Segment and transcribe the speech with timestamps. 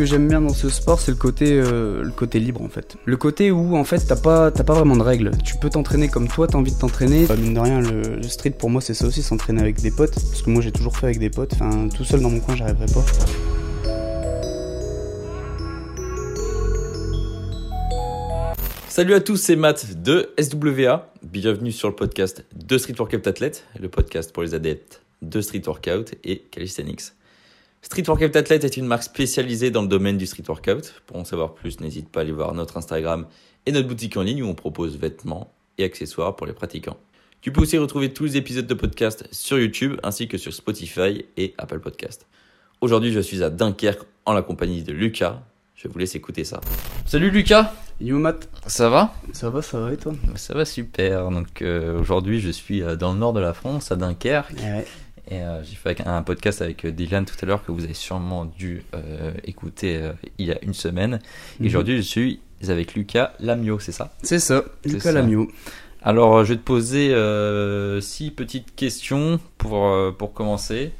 [0.00, 2.96] que j'aime bien dans ce sport, c'est le côté, euh, le côté libre en fait.
[3.04, 5.30] Le côté où en fait t'as pas, t'as pas vraiment de règles.
[5.44, 7.26] Tu peux t'entraîner comme toi t'as envie de t'entraîner.
[7.36, 10.14] Mine de rien, le, street pour moi c'est ça aussi, s'entraîner avec des potes.
[10.14, 11.52] Parce que moi j'ai toujours fait avec des potes.
[11.52, 13.04] Enfin, tout seul dans mon coin, j'arriverais pas.
[18.88, 21.12] Salut à tous, c'est Matt de SWA.
[21.22, 25.62] Bienvenue sur le podcast de Street Workout Athlete, le podcast pour les adeptes de Street
[25.66, 27.12] Workout et Calisthenics.
[27.82, 30.94] Street Workout Athlete est une marque spécialisée dans le domaine du street workout.
[31.06, 33.26] Pour en savoir plus, n'hésite pas à aller voir notre Instagram
[33.64, 36.98] et notre boutique en ligne où on propose vêtements et accessoires pour les pratiquants.
[37.40, 41.24] Tu peux aussi retrouver tous les épisodes de podcast sur YouTube ainsi que sur Spotify
[41.38, 42.26] et Apple Podcast.
[42.82, 45.42] Aujourd'hui, je suis à Dunkerque en la compagnie de Lucas.
[45.74, 46.60] Je vous laisser écouter ça.
[47.06, 47.72] Salut Lucas
[48.02, 49.14] Yo Matt, Ça va?
[49.32, 50.12] Ça va, ça va et toi?
[50.36, 51.30] Ça va super.
[51.30, 54.52] Donc euh, aujourd'hui, je suis euh, dans le nord de la France, à Dunkerque.
[54.58, 54.86] Ouais.
[55.30, 57.94] Et euh, j'ai fait un podcast avec euh, Dylan tout à l'heure que vous avez
[57.94, 61.20] sûrement dû euh, écouter euh, il y a une semaine.
[61.60, 61.66] Et Mhm.
[61.68, 64.12] aujourd'hui, je suis avec Lucas Lamio, c'est ça?
[64.22, 65.12] C'est ça, Lucas.
[65.12, 65.48] Lamio.
[66.02, 67.14] Alors, je vais te poser
[68.02, 70.92] six petites questions pour, pour commencer.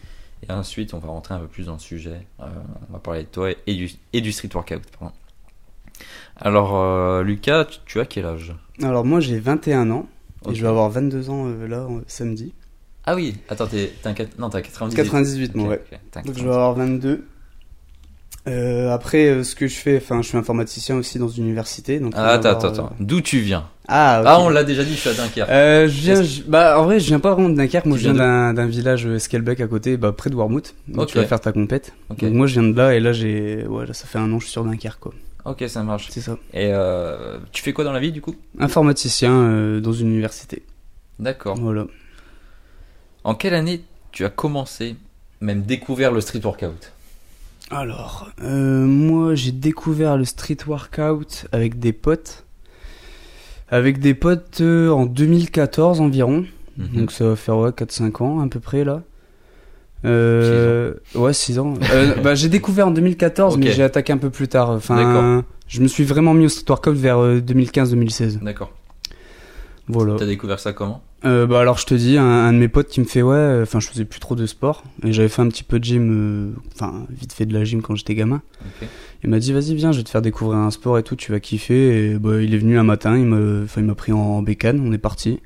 [0.49, 2.27] Et ensuite, on va rentrer un peu plus dans le sujet.
[2.39, 4.83] On va parler de toi et du, et du street workout.
[4.99, 5.15] pardon.
[6.37, 8.55] Alors, Lucas, tu, tu as quel âge?
[8.83, 10.07] Alors moi j'ai 21 ans
[10.49, 12.55] et je vais avoir 22 ans là samedi.
[13.13, 14.95] Ah oui, attends, t'es, t'as un non, t'as 98.
[15.03, 15.83] 98 moi ouais.
[15.93, 16.45] ok, t'as Donc je 98.
[16.45, 17.25] vais avoir 22.
[18.47, 21.99] Euh, après, euh, ce que je fais, enfin, je suis informaticien aussi dans une université.
[21.99, 22.97] Donc Ah, attends, avoir, attends, euh, attends.
[23.01, 23.67] D'où tu viens?
[23.89, 24.23] Ah.
[24.25, 25.51] Ah, on l'a déjà dit, je suis à Dunkerque.
[25.51, 27.87] Euh, je viens, je- bah, en vrai, je viens pas vraiment de Dunkerque.
[27.87, 30.77] Moi, Tu je viens d'un, d'un village Skelbeck à côté, bah, près de Warmouth.
[30.87, 31.93] Donc, tu vas faire ta compète.
[32.09, 34.39] Donc, moi, je viens de là, et là, j'ai, ouais, là, ça fait un an,
[34.39, 35.13] je suis sur Dunkerque, quoi.
[35.47, 36.07] Ok, ça marche.
[36.11, 36.39] C'est ça.
[36.55, 36.71] Et
[37.51, 38.37] tu fais quoi dans la vie du coup?
[38.61, 40.63] Informaticien dans une université.
[41.19, 41.57] D'accord.
[41.61, 41.87] Voilà.
[43.25, 43.83] En quelle année
[44.13, 44.97] tu as commencé,
[45.41, 46.93] même découvert le street workout?
[47.71, 52.45] Alors, euh, moi, j'ai découvert le street workout avec des potes.
[53.69, 56.45] Avec des potes euh, en 2014 environ.
[56.77, 56.89] Mhm.
[56.97, 59.03] Donc ça va faire ouais, 4-5 ans à peu près là.
[60.05, 61.75] Euh, ouais, 6 ans.
[61.93, 63.61] Euh, bah, j'ai découvert en 2014, Ok.
[63.63, 64.71] mais j'ai attaqué un peu plus tard.
[64.71, 65.45] Enfin, D'accord.
[65.69, 68.43] je me suis vraiment mis au street workout vers euh, 2015-2016.
[68.43, 68.73] D'accord.
[69.91, 70.17] Voilà.
[70.19, 71.03] T'as découvert ça comment?
[71.27, 73.37] Euh, bah alors je te dis, un, un de mes potes qui me fait ouais,
[73.37, 75.85] euh, enfin je faisais plus trop de sport et j'avais fait un petit peu de
[75.85, 78.41] gym, euh, enfin vite fait de la gym quand j'étais gamin.
[79.23, 81.31] Il m'a dit vas-y viens, je vais te faire découvrir un sport et tout, tu
[81.31, 82.13] vas kiffer.
[82.13, 84.43] Et bah il est venu un matin, il m'a, enfin il m'a pris en, en
[84.43, 85.41] bécane, on est parti.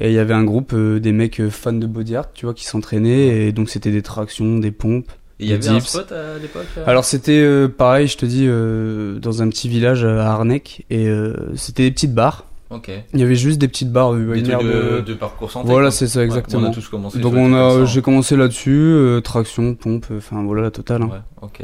[0.00, 2.46] Et il y avait un groupe euh, des mecs euh, fans de body art, tu
[2.46, 5.10] vois, qui s'entraînaient et donc c'était des tractions, des pompes.
[5.40, 5.88] Et il y avait un dips.
[5.88, 6.84] spot à l'époque euh?
[6.86, 11.08] Alors c'était euh, pareil, je te dis, euh, dans un petit village à Arnec et
[11.08, 12.46] euh, c'était des petites barres.
[12.72, 12.90] Ok.
[13.12, 15.68] Il y avait juste des petites barres, Des de, de- parcours santé.
[15.68, 16.68] Voilà, c'est ça Ouais, exactement.
[16.68, 17.18] on a tous commencé.
[17.18, 21.02] Donc on a, j'ai commencé là-dessus, euh, traction, pompe, euh, enfin voilà la totale.
[21.02, 21.10] hein.
[21.12, 21.62] Ouais, ok.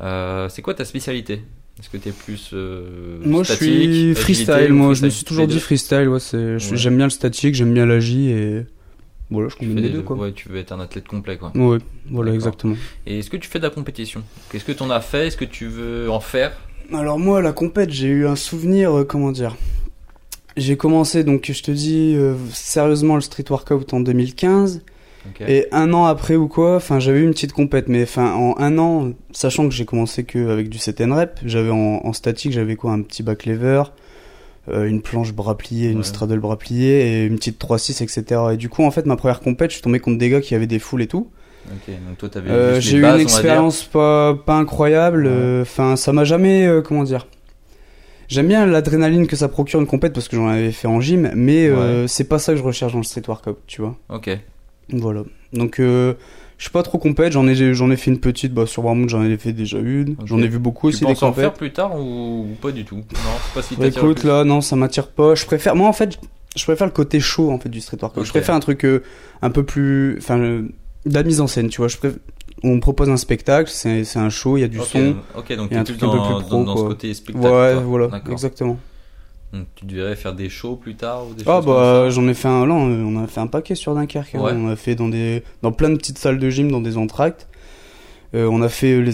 [0.00, 1.42] Euh, c'est quoi ta spécialité?
[1.78, 5.58] Est-ce que t'es plus euh, Moi je suis freestyle, moi je me suis toujours dit
[5.58, 8.66] freestyle, ouais, c'est, j'aime bien le statique, j'aime bien l'agi et
[9.30, 10.16] voilà, je combine les deux deux, quoi.
[10.16, 11.52] Ouais, tu veux être un athlète complet quoi.
[11.54, 11.78] Ouais,
[12.10, 12.76] voilà exactement.
[13.06, 14.22] Et est-ce que tu fais de la compétition?
[14.50, 15.28] Qu'est-ce que t'en as fait?
[15.28, 16.52] Est-ce que tu veux en faire?
[16.92, 19.56] Alors moi, la compète, j'ai eu un souvenir, euh, comment dire?
[20.56, 24.82] J'ai commencé, donc je te dis, euh, sérieusement le street workout en 2015.
[25.28, 25.46] Ok.
[25.48, 28.54] Et un an après ou quoi, enfin j'avais eu une petite compète, mais enfin en
[28.58, 32.52] un an, sachant que j'ai commencé que avec du 7 rep, j'avais en, en statique,
[32.52, 33.82] j'avais quoi Un petit back lever,
[34.70, 36.04] euh, une planche bras plié, une Ouais.
[36.04, 38.40] straddle bras plié et une petite 3-6, etc.
[38.52, 40.54] Et du coup, en fait, ma première compète, je suis tombé contre des gars qui
[40.54, 41.28] avaient des foules et tout.
[41.68, 45.26] Ok, donc toi t'avais Euh, j'ai eu bases, une expérience pas, pas incroyable.
[45.26, 45.58] Ouais.
[45.60, 47.26] Enfin, ça m'a jamais, comment dire.
[48.30, 51.30] J'aime bien l'adrénaline que ça procure une compète parce que j'en avais fait en gym,
[51.34, 53.96] mais euh, c'est pas ça que je recherche dans le street workout, tu vois.
[54.08, 54.30] Ok.
[54.90, 55.24] Voilà.
[55.52, 56.14] Donc, euh,
[56.56, 57.32] je suis pas trop compète.
[57.32, 58.54] J'en ai, j'en ai fait une petite.
[58.54, 60.16] Bah, sur Warmouth, j'en ai fait déjà une.
[60.24, 61.58] J'en ai vu beaucoup Tu aussi des penses en faire compètes.
[61.58, 62.96] plus tard ou, ou pas du tout?
[62.96, 65.34] Non, c'est pas si Bah, t'attire le écoute, là, non, ça m'attire pas.
[65.34, 66.18] Je préfère, moi, en fait,
[66.56, 68.20] je préfère le côté chaud, en fait, du street workout.
[68.20, 68.26] Ok.
[68.26, 69.02] Je préfère un truc euh,
[69.42, 70.68] un peu plus, enfin, de
[71.06, 71.88] la mise en scène, tu vois.
[71.88, 72.18] Je préfère,
[72.62, 75.16] on propose un spectacle, c'est, un show, il y a du son.
[75.36, 76.64] ok, donc Il y a un t'es plus truc un peu dans, plus pro, dans,
[76.64, 77.46] dans ce côté spectacle.
[77.46, 77.82] Ouais, toi.
[77.82, 78.78] voilà, exactement.
[79.52, 82.46] Donc tu devrais faire des shows plus tard ou des Ah bah j'en ai fait
[82.46, 84.36] un là, on a fait un paquet sur Dunkerque.
[84.36, 84.40] hein.
[84.42, 87.48] On a fait dans des dans plein de petites salles de gym, dans des entractes.
[88.32, 89.12] Euh, on a fait euh, les,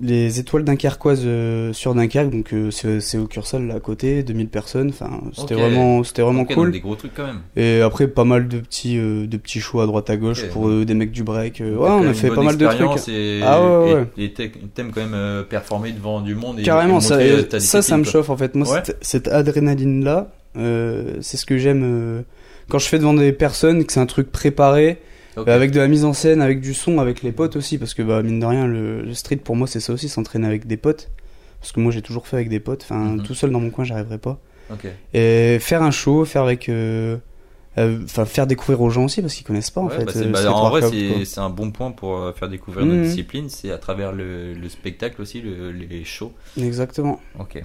[0.00, 4.48] les étoiles dunkerquoises euh, sur Dunkerque, donc euh, c'est au Cursal là à côté, 2000
[4.48, 4.90] personnes.
[4.90, 6.70] Enfin, c'était vraiment c'était vraiment cool.
[6.70, 7.40] des gros trucs quand même.
[7.56, 10.70] Et après pas mal de petits euh, de petits shows à droite à gauche pour
[10.70, 11.60] des mecs du break.
[11.60, 13.08] Euh, ouais, on a fait pas mal de trucs.
[13.08, 14.06] Et, Ah ouais, ouais.
[14.16, 17.18] et, et t'aimes quand même euh, performer devant du monde et, Carrément, ça,
[17.50, 18.54] ta ça, ça me chauffe en fait.
[18.54, 18.80] Moi, Ouais.
[18.84, 22.22] cette, cette adrénaline-là, euh, c'est ce que j'aime euh,
[22.68, 24.98] quand je fais devant des personnes, que c'est un truc préparé,
[25.36, 27.94] Bah, avec de la mise en scène, avec du son, avec les potes aussi, parce
[27.94, 30.66] que bah mine de rien, le, le street pour moi c'est ça aussi, s'entraîner avec
[30.66, 31.10] des potes.
[31.60, 33.22] Parce que moi j'ai toujours fait avec des potes, enfin Mhm.
[33.22, 34.38] tout seul dans mon coin j'arriverais pas.
[35.14, 37.16] Et faire un show, faire avec, euh,
[37.78, 40.04] euh, enfin faire découvrir aux gens aussi parce qu'ils connaissent pas en Ouais, fait.
[40.04, 40.80] bah, euh, bah, en vrai,
[41.24, 42.92] c'est un bon point pour faire découvrir Mhm.
[42.92, 46.32] notre discipline, c'est à travers le, le spectacle aussi, le- les shows.
[46.58, 47.20] Exactement.
[47.38, 47.62] Ok.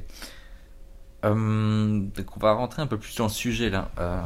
[1.25, 3.89] Euh, donc on va rentrer un peu plus dans le sujet là.
[3.99, 4.21] Euh,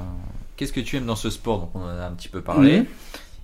[0.58, 1.60] Qu'est-ce que tu aimes dans ce sport?
[1.60, 2.80] Donc on en a un petit peu parlé.
[2.82, 2.86] Mhm.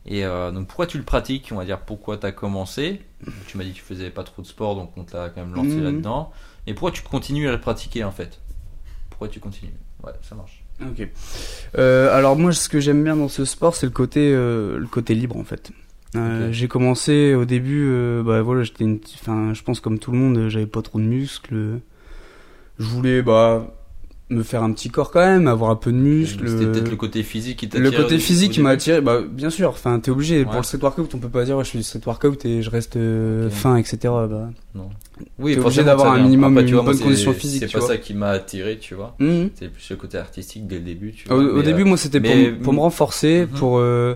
[0.08, 1.50] Et euh, donc pourquoi tu le pratiques?
[1.52, 3.02] On va dire pourquoi tu as commencé?
[3.48, 5.54] Tu m'as dit que tu faisais pas trop de sport, donc on t'a quand même
[5.54, 5.84] lancé Mhm.
[5.84, 6.32] là-dedans.
[6.66, 8.40] Mais pourquoi tu continues à le pratiquer en fait?
[9.10, 9.74] Pourquoi tu continues?
[10.04, 10.64] Ouais, ça marche.
[10.82, 11.08] Ok.
[11.78, 14.86] Euh, alors moi, ce que j'aime bien dans ce sport, c'est le côté, euh, le
[14.88, 15.72] côté libre en fait.
[16.52, 17.92] J'ai commencé au début,
[18.26, 18.86] bah voilà, j'étais,
[19.22, 21.80] enfin, je pense comme tout le monde, j'avais pas trop de muscles.
[22.80, 23.68] Je voulais, bah,
[24.30, 26.50] me faire un petit corps quand même, avoir un peu de muscles.
[26.50, 29.50] C'était peut-être le côté physique qui t'a Le côté physique qui m'a attiré, bah bien
[29.50, 30.44] sûr, enfin t'es obligé Ouais.
[30.46, 32.62] pour le street workout, on peut pas dire ouais, je fais du street workout et
[32.62, 33.98] je reste euh, fin, etc.
[34.04, 34.50] Bah.
[34.76, 34.90] Non.
[35.18, 37.88] T'es Oui, obligé forcément, d'avoir un minimum, moi, bonne c'est- condition physique, C'est pas vois.
[37.88, 39.16] ça qui m'a attiré, tu vois.
[39.20, 39.50] Mhm.
[39.56, 41.44] C'est plus le côté artistique dès le début, tu Au, vois.
[41.54, 43.58] au mais, début, euh, moi, c'était mais- m- pour me renforcer, Mhm.
[43.60, 44.16] pour euh,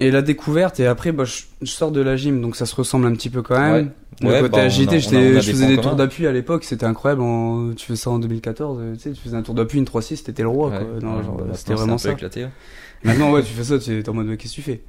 [0.00, 0.80] et la découverte.
[0.80, 3.30] Et après, bah, je, je sors de la gym, donc ça se ressemble un petit
[3.30, 3.90] peu quand même.
[4.22, 5.66] Le Ouais, côté bah, on a- agilité, on a- j'étais- on a des je faisais
[5.68, 7.22] des tours d'appui à l'époque, c'était incroyable.
[7.22, 9.84] En, tu fais ça en 2014, euh, tu sais, tu faisais un tour d'appui, une
[9.86, 10.70] 3-6, t'étais le roi.
[10.70, 10.78] Ouais.
[10.78, 10.86] quoi.
[11.02, 12.08] Non, Ouais, genre, c'était vraiment un ça.
[12.08, 12.42] peu éclaté.
[12.44, 12.50] hein.
[13.04, 14.80] Maintenant, ouais, tu fais ça, tu es en mode, qu'est-ce que tu fais?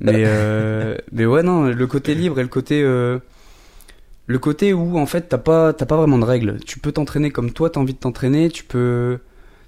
[0.00, 3.18] Mais, euh, mais ouais, non, le côté libre et le côté, euh,
[4.26, 6.58] le côté où en fait t'as pas, t'as pas vraiment de règles.
[6.64, 8.48] Tu peux t'entraîner comme toi t'as envie de t'entraîner.
[8.50, 9.18] Tu peux,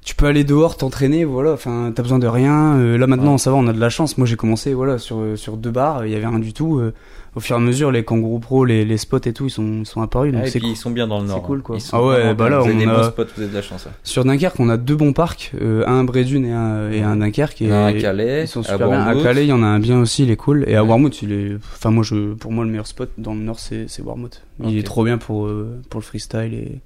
[0.07, 1.25] tu peux aller dehors t'entraîner.
[1.27, 2.77] Voilà, enfin, t'as besoin de rien.
[2.77, 3.39] Euh, là maintenant, Ouais.
[3.39, 4.17] ça va, on a de la chance.
[4.17, 6.79] Moi, j'ai commencé, voilà, sur sur deux bars, il y avait rien du tout.
[6.79, 6.95] Euh,
[7.35, 9.81] au fur et à mesure, les kangourous pro, les, les spots et tout, ils sont,
[9.81, 10.33] ils sont apparus.
[10.33, 10.71] Donc Ah, c'est cool.
[10.71, 11.43] ils sont bien dans le C'est nord.
[11.43, 11.63] cool, hein.
[11.65, 11.77] quoi.
[11.93, 13.87] Ah ouais, bah là, vous avez on des a- spots, vous avez de la chance.
[14.05, 17.17] Sur Dunkerque, on a deux bons parcs, euh, un à Brédune et un, et un
[17.17, 17.61] Dunkerque.
[17.61, 19.03] Et un à Calais, ils sont à super bien.
[19.07, 19.15] À.
[19.23, 20.65] Calais, il y en a un bien aussi, il est cool.
[20.67, 20.89] Et à Ouais.
[20.89, 21.57] Warmouth, il est.
[21.75, 24.41] Enfin, moi, je, pour moi, le meilleur spot dans le nord, c'est c'est Warmouth.
[24.65, 26.55] Il est trop bien pour, euh, pour le freestyle.
[26.55, 26.79] Et...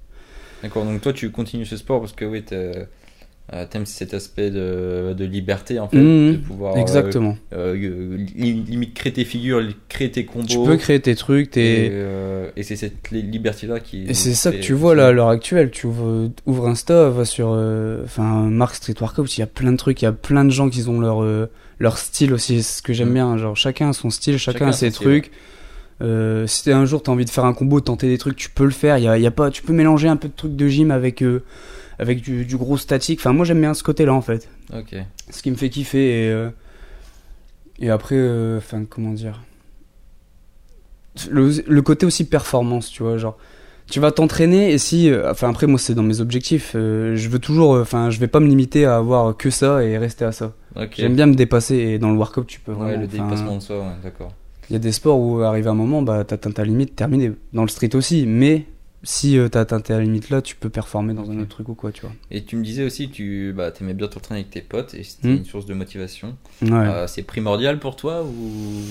[0.63, 2.83] D'accord, donc toi tu continues ce sport parce que oui, t'es- euh,
[3.69, 6.31] t'aimes cet aspect de, de liberté en fait, Mhm.
[6.33, 7.37] de pouvoir euh, Exactement.
[7.53, 10.45] euh, euh, li- limite créer tes figures, créer tes combos.
[10.47, 11.89] tu peux créer tes trucs, Et, tes.
[11.91, 14.03] euh, et c'est cette liberté là qui.
[14.07, 15.69] Et c'est ça que tu vois là à l'heure actuelle.
[15.71, 17.49] Tu ouvres, ouvres Insta, va sur.
[17.53, 20.45] euh, Enfin, Mark Street Workout, il y a plein de trucs, il y a plein
[20.45, 21.47] de gens qui ont leur, euh,
[21.79, 22.61] leur style aussi.
[22.63, 23.13] C'est ce que j'aime Mhm.
[23.13, 23.37] bien.
[23.37, 25.31] Genre, chacun a son style, chacun, Chacun a ses style, trucs.
[26.01, 28.49] Euh, si un jour t'as envie de faire un combo, de tenter des trucs, tu
[28.49, 28.95] peux le faire.
[28.95, 31.43] A, y a pas, tu peux mélanger un peu de trucs de gym avec euh,
[32.01, 33.19] avec du, du gros statique.
[33.19, 34.49] Enfin, moi j'aime bien ce côté-là en fait.
[34.73, 34.95] Ok.
[35.29, 36.49] Ce qui me fait kiffer et euh,
[37.79, 39.41] et après, euh, enfin comment dire,
[41.29, 43.37] le, le côté aussi performance, tu vois, genre.
[43.89, 47.39] Tu vas t'entraîner et si, euh, enfin après moi c'est dans mes objectifs, je veux
[47.39, 50.53] toujours, enfin je vais pas me limiter à avoir que ça et rester à ça.
[50.77, 50.93] Ok.
[50.97, 53.01] J'aime bien me dépasser et dans le workout tu peux Ouais, vraiment.
[53.01, 54.31] le enfin, dépassement de soi, ouais, d'accord.
[54.69, 57.33] il y a des sports où, arrivé un moment, bah, t'atteins ta limite, terminé.
[57.51, 58.65] Dans le street aussi, mais
[59.03, 61.73] si euh, t'as atteint ta limite là, tu peux performer dans un autre truc ou
[61.75, 62.11] quoi, tu vois.
[62.29, 65.03] Et tu me disais aussi que tu bah, aimais bien t'entraîner avec tes potes et
[65.03, 65.37] c'était Hmm.
[65.37, 66.35] une source de motivation.
[66.61, 66.69] Ouais.
[66.71, 68.81] Euh, c'est primordial pour toi ou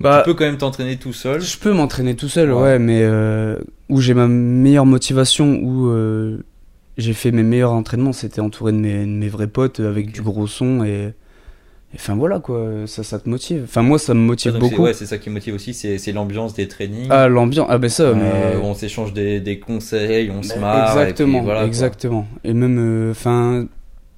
[0.00, 1.40] bah, tu peux quand même t'entraîner tout seul?
[1.40, 2.60] je peux m'entraîner tout seul, Ouais.
[2.62, 3.58] ouais, mais euh,
[3.88, 6.38] où j'ai ma meilleure motivation, où euh,
[6.98, 10.20] j'ai fait mes meilleurs entraînements, c'était entouré de mes, de mes vrais potes avec du
[10.22, 11.14] gros son et
[11.94, 13.62] Enfin voilà quoi, ça, ça te motive.
[13.64, 14.82] Enfin moi ça me motive Ouais, beaucoup.
[14.82, 17.08] Ouais, c'est ça qui motive aussi, c'est l'ambiance des trainings.
[17.10, 20.96] Ah l'ambiance, ah ben ça, Euh, mais on s'échange des, des conseils, on se marre.
[20.98, 21.66] et Exactement, puis voilà, quoi.
[21.68, 22.26] exactement.
[22.44, 23.66] Et même, enfin,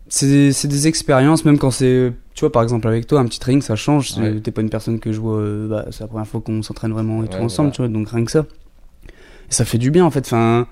[0.08, 3.24] c'est des, c'est des expériences, même quand c'est, tu vois, par exemple avec toi, un
[3.26, 4.16] petit training, ça change.
[4.18, 4.38] Ouais.
[4.40, 6.92] T'es pas une personne que je vois, euh, bah, c'est la première fois qu'on s'entraîne
[6.92, 7.72] vraiment et tout ensemble, voilà.
[7.72, 8.46] tu vois, donc rien que ça.
[9.50, 10.20] Et ça fait du bien en fait.
[10.26, 10.68] Enfin,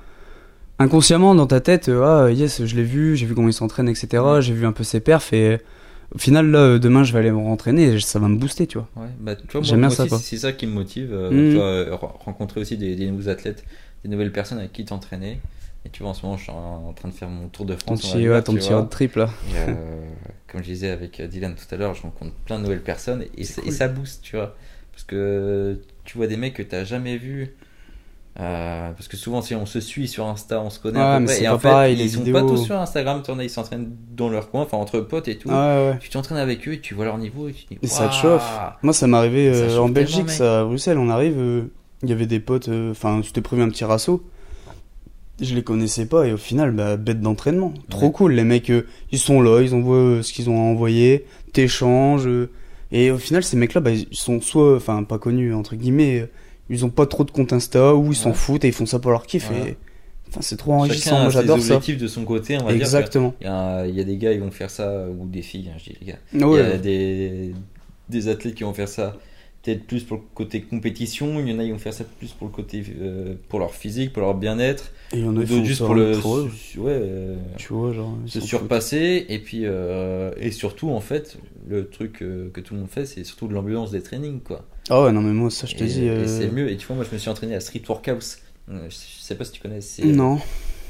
[0.78, 3.88] inconsciemment dans ta tête, euh, ah yes, je l'ai vu, j'ai vu comment il s'entraîne,
[3.88, 4.22] etc.
[4.40, 5.58] J'ai vu un peu ses perfs et
[6.14, 8.66] au final là, euh, demain je vais aller me rentraîner, et ça va me booster,
[8.66, 8.88] tu vois.
[8.96, 11.10] Ouais, bah, tu vois, moi, J'aime bien moi ça, aussi, c'est ça qui me motive.
[11.12, 13.64] euh, tu vois, euh, re- rencontrer aussi des, des nouveaux athlètes,
[14.04, 15.38] des nouvelles personnes avec qui t'entraîner.
[15.84, 17.74] Et tu vois, en ce moment, je suis en, train de faire mon tour de
[17.74, 18.04] Ton France.
[18.04, 19.30] on va petit, ouais, ton tu petit road trip là.
[19.50, 19.74] Et, euh,
[20.46, 23.40] comme je disais avec Dylan tout à l'heure, je rencontre plein de nouvelles personnes et,
[23.40, 24.54] et ça booste, tu vois.
[24.92, 27.50] Parce que tu vois des mecs que t'as jamais vus.
[28.40, 31.14] Euh, parce que souvent, si on se suit sur Insta, on se connaît Ouais, à
[31.16, 31.34] peu mais près.
[31.36, 32.34] c'est Et pas en fait, pareil, ils les sont vidéos.
[32.34, 35.48] pas tous sur Instagram, vois, ils s'entraînent dans leur coin, enfin entre potes et tout.
[35.52, 35.98] Ah ouais.
[36.00, 38.14] Tu t'entraînes avec eux et tu vois leur niveau et tu dis Et ça te
[38.14, 38.42] chauffe.
[38.82, 40.96] Moi, ça m'est arrivé euh, en Belgique, ça, à Bruxelles.
[40.98, 41.62] On arrive, euh,
[42.02, 44.22] il y avait des potes, enfin, c'était prévu un petit rasso.
[45.40, 47.72] Je les connaissais pas et au final, bah, bête d'entraînement.
[47.90, 48.12] Trop Ouais.
[48.12, 48.32] cool.
[48.32, 48.70] Les mecs,
[49.10, 52.26] ils sont là, ils envoient ce qu'ils ont envoyé, t'échanges.
[52.26, 52.48] euh,
[52.92, 56.28] et au final, ces mecs-là, bah, ils sont soit, enfin, pas connus, entre guillemets,
[56.70, 58.34] ils ont pas trop de compte Insta ou ils s'en Ouais.
[58.34, 59.50] foutent et ils font ça pour leur kiff.
[59.50, 59.76] Et
[60.30, 61.10] Enfin, c'est trop enrichissant.
[61.10, 61.74] Chacun Moi, j'adore ça.
[61.74, 62.80] objectifs de son côté, on va dire.
[62.80, 63.34] Exactement.
[63.42, 65.68] Il y, a, il y a des gars qui vont faire ça, ou des filles,
[65.70, 66.18] hein, je dis les gars.
[66.32, 67.54] Il y a des,
[68.08, 69.14] des athlètes qui vont faire ça
[69.62, 72.32] peut-être plus pour le côté compétition, il y en a qui vont faire ça plus
[72.32, 75.44] pour le côté euh, pour leur physique, pour leur bien-être, Et il y en a
[75.44, 76.50] qui juste pour le pour eux.
[76.50, 78.16] su- ouais, euh, Tu vois, genre.
[78.26, 81.38] se surpasser et puis euh, et surtout en fait
[81.68, 84.64] le truc que tout le monde fait c'est surtout de l'ambulance des trainings quoi.
[84.90, 86.02] Ah ouais, non, mais moi, ça, je te dis.
[86.06, 88.38] et c'est mieux et tu vois moi je me suis entraîné à Street Workouts.
[88.70, 90.38] Euh, Je sais pas si tu connais, c'est Non,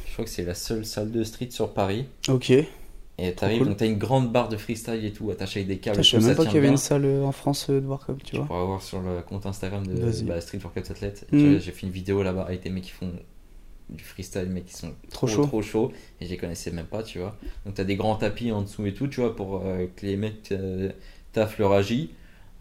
[0.07, 2.07] je crois que c'est la seule salle de street sur Paris.
[2.29, 2.53] ok.
[3.19, 3.69] Et t'arrives, cool.
[3.69, 5.97] donc t'as une grande barre de freestyle et tout, attachée avec des câbles.
[5.99, 6.71] Putain, je savais même pas qu'il y avait bien.
[6.73, 8.47] une salle euh, en France euh, de workout, tu Tu vois.
[8.47, 11.27] pourras voir sur le compte Instagram de bah, Street Workout Athlete.
[11.31, 11.59] Mm.
[11.59, 13.13] J'ai fait une vidéo là-bas avec des mecs qui font
[13.91, 15.47] du freestyle, mais qui sont Trop trop, chaud.
[15.47, 15.93] trop chauds.
[16.21, 17.37] Et je les connaissais même pas, tu vois.
[17.67, 20.17] Donc t'as des grands tapis en dessous et tout, tu vois, pour euh, que les
[20.17, 20.91] mecs euh,
[21.33, 22.11] taffent leur agi.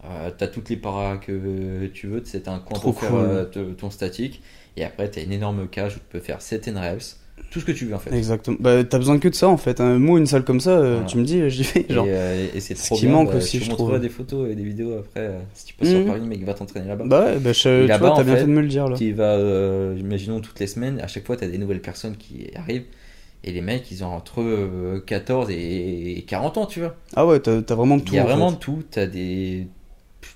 [0.04, 3.74] Euh, t'as toutes les paras que tu veux, c'est un coin Trop pour faire cool.
[3.76, 4.42] ton statique.
[4.76, 7.72] Et après, t'as une énorme cage où tu peux faire 7 reps, tout ce que
[7.72, 8.14] tu veux en fait.
[8.16, 8.56] Exactement.
[8.60, 9.80] Bah, t'as besoin que de ça en fait.
[9.80, 9.98] hein.
[9.98, 11.06] Moi, une salle comme ça, euh, Voilà.
[11.06, 11.86] tu me dis, j'y vais.
[11.88, 12.06] Et, Genre.
[12.08, 13.98] euh, et c'est Ce trop qui manque bah, aussi, je trouve.
[14.00, 15.20] des photos et des vidéos après.
[15.20, 16.06] euh, si tu passes sur Mhm.
[16.06, 17.04] Paris, mec, va t'entraîner là-bas.
[17.06, 18.60] Bah ouais, bah, je, Et tu là-bas, vois, t'as en bien fait, fait de me
[18.62, 18.96] le dire là.
[18.96, 22.16] Tu vas, euh, imaginons toutes les semaines, à chaque fois, tu as des nouvelles personnes
[22.16, 22.84] qui arrivent.
[23.44, 26.94] Et les mecs, ils ont entre euh, 14 et 40 ans, tu vois.
[27.16, 28.12] Ah ouais, t'as t'as vraiment de tout.
[28.12, 28.28] Il y a fait.
[28.28, 28.82] vraiment de tout.
[28.92, 29.66] Tu as des,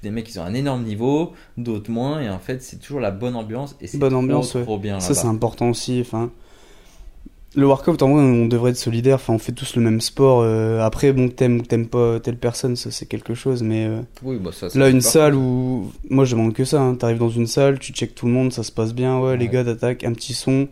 [0.02, 2.20] des mecs qui ont un énorme niveau, d'autres moins.
[2.20, 3.76] Et en fait, c'est toujours la bonne ambiance.
[3.80, 4.78] Et c'est Bonne trop, ambiance, trop, ouais.
[4.82, 6.00] bien Ça, c'est important aussi.
[6.00, 6.32] Enfin,
[7.56, 9.16] le workout, en vrai, on devrait être solidaire.
[9.16, 10.42] Enfin, on fait tous le même sport.
[10.42, 13.62] euh, après, bon, t'aimes ou t'aimes pas telle personne, ça, c'est quelque chose.
[13.62, 15.90] Mais euh, Oui, bah, ça, ça là, une salle où.
[16.10, 16.80] Moi, je demande que ça.
[16.80, 16.94] Hein.
[16.94, 19.18] T'arrives dans une salle, tu checkes tout le monde, ça se passe bien.
[19.18, 20.68] Ouais, les gars d'attaque, un petit son.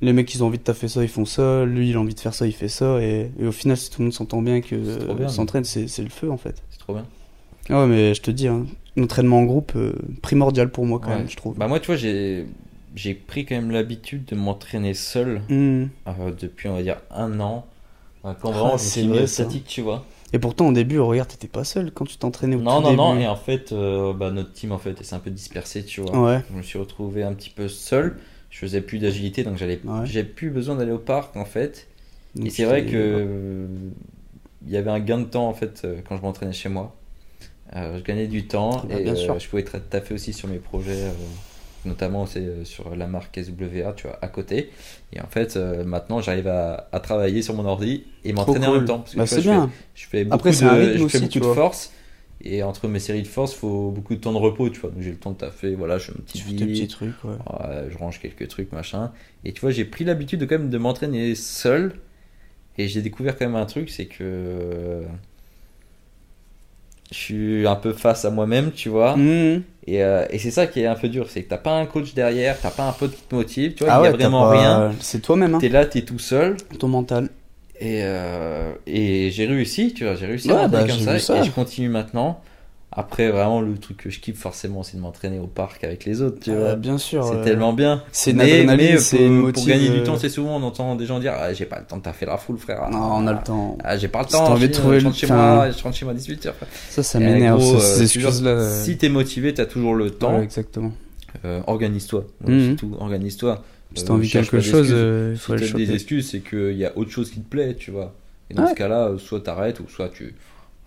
[0.00, 1.64] Les mecs, ils ont envie de taffer ça, ils font ça.
[1.64, 3.00] Lui, il a envie de faire ça, il fait ça.
[3.00, 5.28] Et, et au final, si tout le monde s'entend bien, que euh, bien.
[5.28, 6.60] s'entraîne, c'est le feu en fait.
[6.70, 7.04] C'est trop bien.
[7.68, 11.10] Ah ouais, mais je te dis, hein, l'entraînement en groupe, euh, primordial pour moi quand
[11.10, 11.18] Ouais.
[11.18, 11.56] même, je trouve.
[11.56, 12.46] Bah, moi, tu vois, j'ai.
[12.94, 15.86] J'ai pris quand même l'habitude de m'entraîner seul Hmm.
[16.06, 17.66] euh, depuis, on va dire, un an.
[18.22, 19.44] Quand Ah, vraiment me c'est ça.
[19.44, 20.04] statique, tu vois.
[20.32, 22.96] Et pourtant, au début, regarde, t'étais pas seul quand tu t'entraînais au Non, tout non,
[22.96, 23.24] non, début.
[23.24, 26.18] et en fait, euh, bah, notre team en fait s'est un peu dispersé, tu vois.
[26.18, 28.16] Ouais, Je me suis retrouvé un petit peu seul.
[28.50, 30.06] Je faisais plus d'agilité, donc j'allais, Ouais.
[30.06, 31.88] j'ai plus besoin d'aller au parc en fait.
[32.34, 33.66] donc et c'est vrai que
[34.64, 36.94] il y avait un gain de temps en fait euh, quand je m'entraînais chez moi.
[37.74, 39.38] Euh, je gagnais du temps Bah, et bien sûr.
[39.38, 41.10] je pouvais être taffé aussi sur mes projets,
[41.84, 44.70] notamment c'est euh, sur la marque SWA, tu vois, à côté.
[45.12, 48.74] Et en fait, euh, maintenant j'arrive à, à travailler sur mon ordi et m'entraîner en
[48.74, 49.00] même temps.
[49.00, 49.70] Parce que, Bah, vois, je fais- bien.
[49.94, 51.92] je fais beaucoup, Après, c'est de, un je fais beaucoup de force.
[52.44, 54.90] Et entre mes séries de force, il faut beaucoup de temps de repos, tu vois.
[54.90, 57.36] Donc j'ai le temps de taffer, voilà, je fais fais tes vie, petits trucs, ouais.
[57.90, 59.12] Je range quelques trucs, machin.
[59.44, 61.94] Et tu vois, j'ai pris l'habitude de quand même de m'entraîner seul.
[62.78, 65.04] Et j'ai découvert quand même un truc, c'est que
[67.12, 69.16] je suis un peu face à moi-même, tu vois.
[69.16, 69.62] Mhm.
[69.86, 71.86] Et, euh, et c'est ça qui est un peu dur, c'est que t'as pas un
[71.86, 74.08] coach derrière, t'as pas un pote qui te motive, tu vois, Ah il y ouais,
[74.08, 74.92] a t'as vraiment pas- rien.
[75.00, 76.56] C'est toi-même, hein, T'es là, t'es tout seul.
[76.78, 77.28] ton mental.
[77.80, 81.36] Et, euh, et j'ai réussi, tu vois, j'ai réussi Ouais, à bah, comme ça.
[81.36, 82.40] Et je continue maintenant.
[82.94, 86.20] Après, vraiment, le truc que je kiffe forcément, c'est de m'entraîner au parc avec les
[86.20, 86.74] autres, tu Ah, vois.
[86.76, 87.24] bien sûr.
[87.24, 88.02] C'est euh, tellement bien.
[88.12, 91.18] C'est une mais, c'est pour, gagner du euh, temps, c'est souvent on entend des gens
[91.18, 92.90] dire ah, j'ai pas le temps de taffer la foule, frère.
[92.90, 93.78] Non, on a le temps.
[93.82, 94.52] Ah, j'ai pas le Si t'as temps.
[94.52, 96.52] envie de je, trouver je le- rentre chez moi, je rentre chez moi à 18h.
[96.90, 100.36] Ça, ça m'énerve, euh, Si t'es motivé, t'as toujours le temps.
[100.36, 100.92] ouais, exactement.
[101.46, 102.24] Euh, organise-toi.
[102.46, 102.94] C'est tout.
[103.00, 103.64] Organise-toi.
[103.94, 106.30] Si Euh, t'as envie de quelque chose, euh, il Si faut aller t'as des excuses,
[106.30, 108.12] c'est qu'il y a autre chose qui te plaît, tu vois.
[108.50, 110.34] Et dans ce cas-là, euh, soit t'arrêtes ou soit tu,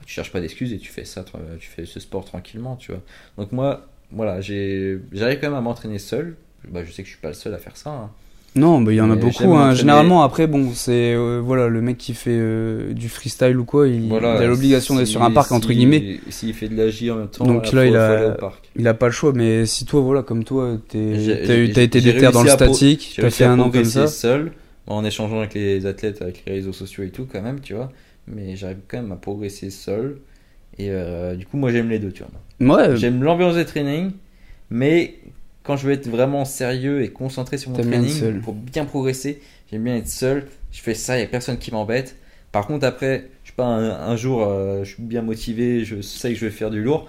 [0.06, 1.24] tu cherches pas d'excuses et tu fais ça,
[1.60, 3.02] tu fais ce sport tranquillement, tu vois.
[3.38, 6.36] Donc moi, voilà, j'arrive quand même à m'entraîner seul.
[6.70, 7.90] Bah, je sais que je suis pas le seul à faire ça.
[7.92, 8.10] hein.
[8.56, 9.54] Non, bah il y en a Mais beaucoup.
[9.54, 9.74] Hein.
[9.74, 13.88] Généralement, après, bon, c'est euh, voilà, le mec qui fait euh, du freestyle ou quoi,
[13.90, 16.20] il, Voilà, il a l'obligation d'être sur un parc entre guillemets.
[16.30, 18.38] S'il fait de l'agir en même temps, Donc là, il a-.
[18.78, 22.44] Il a pas le choix, mais si toi, voilà, comme toi, t'as été déter dans
[22.44, 24.08] le statique, t'as fait un an comme ça.
[24.08, 24.54] seul,
[24.88, 27.92] en échangeant avec les athlètes, avec les réseaux sociaux et tout, quand même, tu vois.
[28.28, 30.20] Mais j'arrive quand même à progresser seul.
[30.78, 32.76] Et euh, du coup, moi, j'aime les deux, tu vois.
[32.76, 34.12] Ouais, J'aime l'ambiance des trainings,
[34.70, 35.16] mais
[35.64, 39.42] quand je veux être vraiment sérieux et concentré sur mon training, pour bien progresser,
[39.72, 40.48] j'aime bien être seul.
[40.72, 42.16] Je fais ça, il n'y a personne qui m'embête.
[42.52, 46.02] Par contre, après, je sais pas, un, un jour, euh, je suis bien motivé, je
[46.02, 47.08] sais que je vais faire du lourd.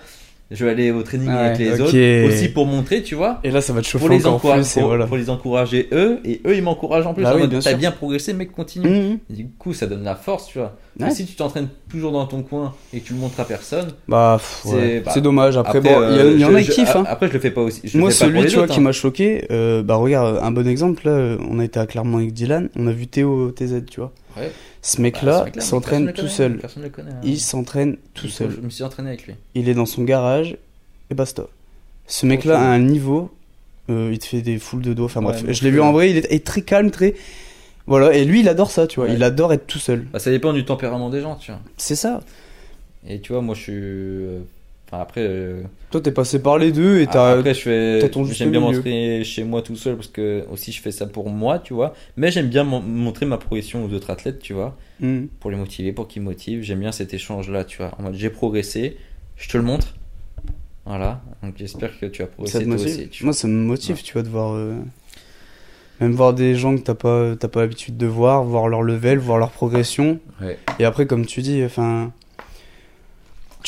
[0.51, 3.61] Je vais aller au training avec les autres, aussi pour montrer, tu vois et là,
[3.61, 4.79] ça va te chauffer pour les, encore encourager, plus.
[4.81, 5.07] pour, voilà.
[5.07, 7.25] pour les encourager eux, et eux ils m'encouragent en plus.
[7.25, 8.89] Bah oui, T'as bien progressé, mec, continue.
[8.89, 9.19] Mhm.
[9.29, 10.77] Et du coup, ça donne la force, tu vois.
[11.01, 11.07] Ouais.
[11.07, 13.89] Mais si tu t'entraînes toujours dans ton coin et que tu le montres à personne,
[14.07, 15.01] Bah, pff, C'est- ouais.
[15.05, 15.57] bah, c'est dommage.
[15.57, 16.95] Après, après, bon, il y, a- euh, il y en a qui kiffent.
[16.97, 17.05] Hein.
[17.09, 17.81] Après, je le fais pas aussi.
[17.85, 18.83] je Moi, fais pas pour celui les tu vois autres, qui hein.
[18.85, 22.19] m'a choqué, euh, bah regarde, un bon exemple là, euh, on a été à Clermont
[22.19, 24.13] avec Dylan, on a vu Théo TZ, tu vois.
[24.89, 26.61] Ce Bah, mec-là mec-là, s'entraîne tout connaît, seul.
[26.93, 27.11] Connaît.
[27.11, 27.21] hein.
[27.25, 28.51] Il s'entraîne tout Il- seul.
[28.53, 29.35] Je me suis entraîné avec lui.
[29.57, 30.57] Il est dans son garage
[31.11, 31.47] et basta.
[32.07, 33.33] Ce mec-là a un niveau
[33.91, 35.07] euh, il te fait des foules de dos.
[35.07, 37.15] Enfin Ouais, bref, je l'ai vu euh, en vrai, il est, très calme, très.
[37.89, 39.09] Voilà, et lui il adore ça, tu vois.
[39.09, 39.15] Ouais.
[39.15, 40.07] Il adore être tout seul.
[40.13, 41.61] Bah, ça dépend du tempérament des gens, tu vois.
[41.77, 42.21] C'est ça.
[43.09, 44.56] Et tu vois, moi, je suis.
[44.89, 45.21] Enfin, après.
[45.23, 47.39] euh, Toi t'es passé par les deux et t'as.
[47.39, 48.11] Après, je fais.
[48.33, 51.59] J'aime bien montrer chez moi tout seul parce que aussi je fais ça pour moi,
[51.59, 51.93] tu vois.
[52.17, 54.77] Mais j'aime bien mon- montrer ma progression aux autres athlètes, tu vois.
[55.01, 55.25] Hmm.
[55.41, 56.63] Pour les motiver, pour qu'ils motivent.
[56.63, 57.91] J'aime bien cet échange-là, tu vois.
[57.99, 58.97] En mode, j'ai progressé,
[59.37, 59.97] je te le montre.
[60.85, 61.21] Voilà.
[61.43, 63.09] Donc j'espère que tu as Ça progressé toi aussi.
[63.09, 64.55] tu Moi ça me motive, tu vois, de voir.
[64.55, 64.77] euh,
[66.01, 69.39] Même voir des gens que t'as pas, pas l'habitude de voir, voir leur level, voir
[69.39, 70.21] leur progression.
[70.41, 70.59] Ouais.
[70.79, 72.13] Et après, comme tu dis, enfin.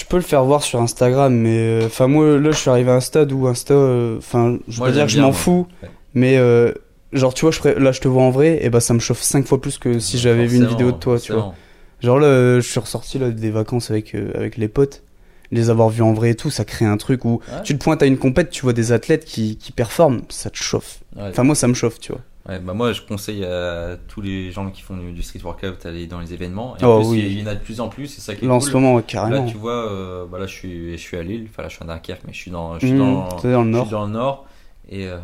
[0.09, 1.59] Tu peux le faire voir sur Instagram, mais.
[1.59, 3.75] euh, Enfin, moi, là, je suis arrivé à un stade où Insta.
[3.75, 5.67] euh, Enfin, je peux dire que je m'en fous.
[5.83, 5.91] Ouais.
[6.15, 6.37] Mais.
[6.39, 6.73] euh,
[7.13, 9.21] Genre, tu vois, je là, je te vois en vrai, et bah, ça me chauffe
[9.23, 11.55] 5 fois plus que si j'avais vu une vidéo de toi, tu vois.
[12.01, 15.03] Genre, là, je suis ressorti là, des vacances avec, euh, avec les potes.
[15.51, 17.63] Les avoir vus en vrai et tout, ça crée un truc où Ouais.
[17.65, 20.57] tu te pointes à une compète, tu vois des athlètes qui, qui performent, ça te
[20.59, 20.99] chauffe.
[21.17, 21.23] Ouais.
[21.31, 22.21] Enfin, moi, ça me chauffe, tu vois.
[22.49, 25.83] Ouais, bah moi je conseille à tous les gens qui font du, du street workout
[25.83, 26.77] d'aller dans les événements.
[26.79, 27.19] Et Oh, en plus, oui.
[27.33, 28.69] il y en a de plus en plus, c'est ça qui est en cool.
[28.69, 29.45] ce moment, ouais, Là, carrément.
[29.45, 31.85] tu vois, euh, bah là, je suis, je suis à Lille, enfin là, je suis
[31.85, 33.83] à Dunkerque, mais je suis dans, je suis Mmh, dans, le je nord.
[33.87, 34.47] suis dans le nord.
[34.91, 35.19] Et euh,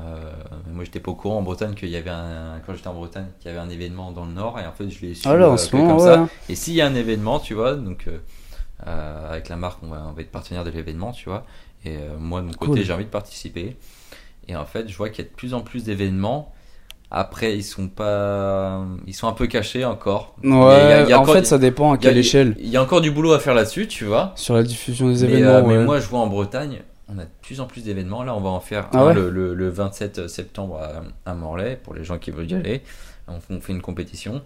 [0.70, 3.28] moi, j'étais pas au courant en Bretagne qu'il y avait un, quand j'étais en Bretagne,
[3.40, 4.60] qu'il y avait un événement dans le nord.
[4.60, 6.14] Et en fait, je l'ai su Ah en euh, ce moment, comme ouais.
[6.14, 6.28] ça.
[6.50, 8.06] Et s'il y a un événement, tu vois, donc
[8.86, 11.46] euh, avec la marque, on va, on va être partenaire de l'événement, tu vois.
[11.86, 13.76] Et moi, de mon côté, j'ai envie de participer.
[14.48, 16.53] Et en fait, je vois qu'il y a de plus en plus d'événements.
[17.16, 20.34] Après, ils sont pas, ils sont un peu cachés encore.
[20.42, 22.06] Ouais, Il y a- il y a en encore fait, ça dépend à Il y
[22.06, 22.56] a- quelle échelle.
[22.58, 24.32] Il y a encore du boulot à faire là-dessus, tu vois.
[24.34, 27.22] Sur la diffusion des Mais, événements, euh, mais moi, je vois en Bretagne, on a
[27.22, 28.24] de plus en plus d'événements.
[28.24, 31.34] Là, on va en faire Ah un ouais le, le- le 27 septembre à, à
[31.34, 32.82] Morlaix pour les gens qui veulent y aller.
[33.28, 34.42] On, on fait une compétition.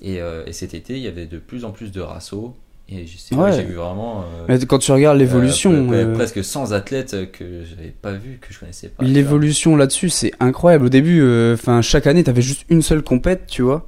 [0.00, 2.52] Et, euh, et cet été, il y avait de plus en plus de rassos.
[3.00, 3.52] Et Ouais.
[3.52, 4.20] j'ai vu vraiment.
[4.20, 8.38] euh, Mais quand tu regardes l'évolution, euh, euh, presque 100 athlètes que j'avais pas vu,
[8.40, 9.02] que je connaissais pas.
[9.04, 10.86] l'évolution là-dessus, c'est incroyable.
[10.86, 13.86] Au début, euh, enfin, chaque année, t'avais juste une seule compète, tu vois.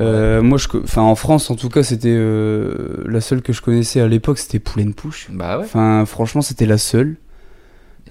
[0.00, 3.52] Euh, Moi, je, co- enfin, en France, en tout cas, c'était euh, la seule que
[3.52, 5.28] je connaissais à l'époque, c'était Poulen Push.
[5.30, 5.64] Bah ouais.
[5.64, 7.16] Enfin, franchement, c'était la seule.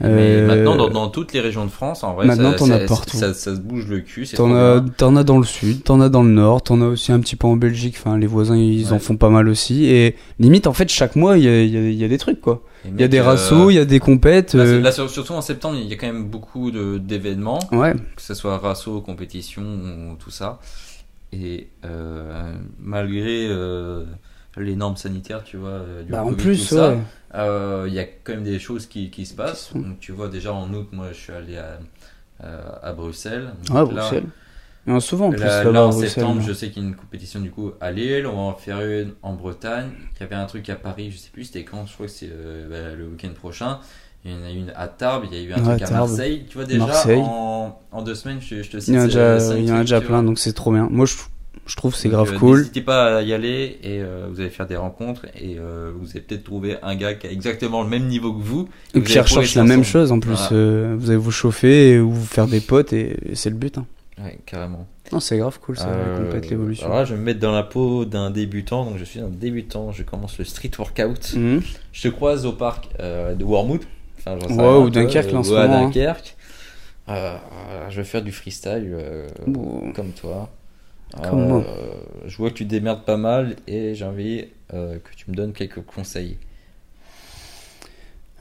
[0.01, 2.69] Mais Euh, maintenant, dans, dans toutes les régions de France, en vrai, Maintenant, ça, t'en
[2.71, 3.15] as ça- partout.
[3.17, 4.27] Ça, ça se bouge le cul.
[4.27, 7.11] T'en as, t'en as dans le sud, t'en as dans le nord, t'en as aussi
[7.11, 7.95] un petit peu en Belgique.
[7.99, 9.85] Enfin, les voisins, ils en font pas mal aussi.
[9.85, 12.07] Et limite, en fait, chaque mois, il y a, il y a- il y a
[12.07, 12.63] des trucs, quoi.
[12.85, 14.55] Il y a des euh, rassos, il y a des compètes.
[14.55, 17.93] Là, euh, là, surtout en septembre, il y a quand même beaucoup d'événements, Ouais.
[18.15, 20.59] que ce soit rasso, compétition ou tout ça.
[21.31, 24.03] Et euh, malgré euh,
[24.57, 26.95] les normes sanitaires, tu vois, euh, du Bah, en Covid, plus, tout ça,
[27.35, 29.69] euh, il y a quand même des choses qui, qui se passent.
[29.69, 31.79] sont- Donc, tu vois, déjà en août, moi, je suis allé à,
[32.43, 33.51] euh, à Bruxelles.
[33.71, 34.23] Ah, là- Bruxelles.
[34.85, 36.47] Mais souvent, en plus, Là, en septembre, là.
[36.47, 38.81] je sais qu'il y a une compétition du coup à Lille, on va en faire
[38.81, 39.91] une en Bretagne.
[40.17, 42.11] Il y avait un truc à Paris, je sais plus c'était quand, je crois que
[42.11, 43.79] c'est euh, bah, le week-end prochain.
[44.25, 45.91] Il y en a une à Tarbes, il y a eu un Ouais, truc à.
[45.91, 46.45] Marseille.
[46.49, 49.05] Tu vois déjà en, en deux semaines, je, je te cite Il y en a
[49.07, 50.87] déjà, cinq il y en a trucs, déjà tu plein, donc c'est trop bien.
[50.89, 51.15] Moi, je,
[51.65, 52.57] je trouve que c'est grave euh, cool.
[52.59, 56.11] N'hésitez pas à y aller et euh, vous allez faire des rencontres et euh, vous
[56.11, 58.67] allez peut-être trouver un gars qui a exactement le même niveau que vous.
[58.93, 60.33] Et vous qui recherche la même chose en plus.
[60.33, 60.49] Voilà.
[60.53, 63.77] euh, vous allez vous chauffer et vous faire des potes et, et c'est le but.
[63.77, 63.85] Hein.
[64.21, 64.87] Ouais, carrément.
[65.11, 66.85] Non, c'est grave cool ça, complète l'évolution.
[66.87, 68.85] alors là, je vais me mettre dans la peau d'un débutant.
[68.85, 69.91] Donc, je suis un débutant.
[69.91, 71.33] Je commence le street workout.
[71.35, 71.61] Mhm.
[71.91, 73.81] Je te croise au parc de Wormwood.
[74.19, 74.37] Enfin,
[74.77, 75.83] ou Dunkerque, en ce ou moment, hein.
[75.85, 76.35] Dunkerque.
[77.07, 78.95] Je vais faire du freestyle
[79.47, 79.91] Bon.
[79.93, 80.49] comme toi.
[81.21, 81.63] Comme Euh, moi.
[82.25, 85.53] Je vois que tu démerdes pas mal et j'ai envie euh, que tu me donnes
[85.53, 86.37] quelques conseils.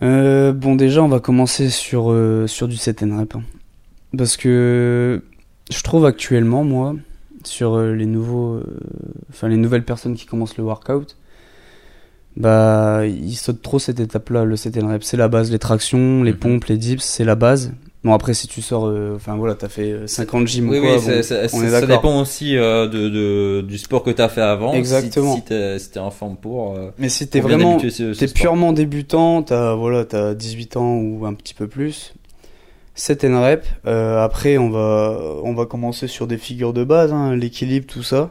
[0.02, 3.36] Euh, bon, déjà, on va commencer sur, euh, sur du set and rep.
[3.36, 3.42] hein.
[4.16, 5.22] Parce que
[5.70, 6.96] je trouve actuellement, moi,
[7.44, 8.60] sur euh, les nouveaux,
[9.30, 11.16] enfin les nouvelles personnes qui commencent le workout,
[12.36, 14.44] bah ils sautent trop cette étape-là.
[14.44, 15.50] Le set and rep, c'est la base.
[15.52, 16.38] Les tractions, les Mhm.
[16.38, 17.72] pompes, les dips, c'est la base.
[18.04, 20.80] Bon après, si tu sors, euh, enfin voilà, t'as fait euh, 50 gym Oui, ou
[20.80, 21.88] quoi, oui, bon, ça, on ça- est ça d'accord.
[21.88, 24.72] dépend aussi euh, de, de- du sport que tu as fait avant.
[24.72, 25.36] Si- Exactement.
[25.36, 26.74] Si, t'es si t'es en forme pour.
[26.76, 31.34] euh, Mais si t'es vraiment, T'es purement débutant, t'as voilà, t'as 18 ans ou un
[31.34, 32.12] petit peu plus.
[32.96, 33.64] 7 N rep.
[33.86, 38.02] Euh, après, on va on va commencer sur des figures de base, hein, l'équilibre, tout
[38.02, 38.30] ça.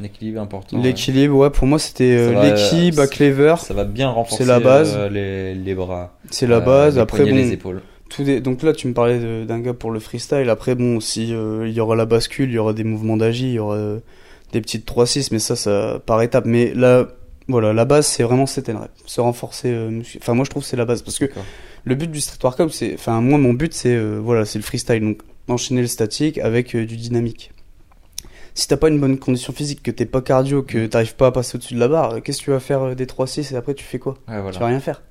[0.00, 0.80] Un équilibre important.
[0.80, 4.48] L'équilibre, ouais, pour moi c'était euh, l'équilibre, euh, à clever, Ça va bien renforcer C'est
[4.48, 4.94] la base.
[4.96, 6.14] euh, les, les bras.
[6.30, 6.94] c'est la euh, base.
[6.94, 7.82] les Après poignets, bon, les épaules.
[8.10, 8.40] Tout des...
[8.40, 10.50] donc là tu me parlais d'un gars pour le freestyle.
[10.50, 13.46] Après bon, si euh, il y aura la bascule, il y aura des mouvements d'agi,
[13.48, 14.00] il y aura euh,
[14.52, 16.44] des petites 3-6, mais ça, ça par étape.
[16.44, 17.06] Mais là,
[17.48, 18.90] voilà, la base c'est vraiment 7 N rep.
[19.06, 21.26] Se renforcer, euh, muscu- enfin moi je trouve que c'est la base parce que
[21.84, 25.00] le but du street workout, c'est, enfin moi mon but c'est voilà, c'est le freestyle,
[25.00, 27.52] donc enchaîner le statique avec du dynamique.
[28.54, 31.32] Si t'as pas une bonne condition physique, que t'es pas cardio, que t'arrives pas à
[31.32, 33.84] passer au-dessus de la barre, qu'est-ce que tu vas faire des 3-6 et après tu
[33.84, 34.14] fais quoi?
[34.28, 34.58] Ouais, Tu voilà.
[34.58, 35.02] vas rien faire.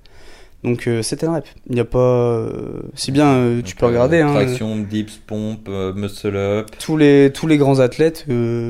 [0.63, 1.45] Donc euh, c'est un rep.
[1.69, 1.99] Il n'y a pas.
[1.99, 4.19] euh, si bien euh, tu Donc, peux euh, regarder.
[4.21, 6.67] hein, Traction, dips, pompe, muscle up.
[6.79, 8.25] tous les tous les grands athlètes.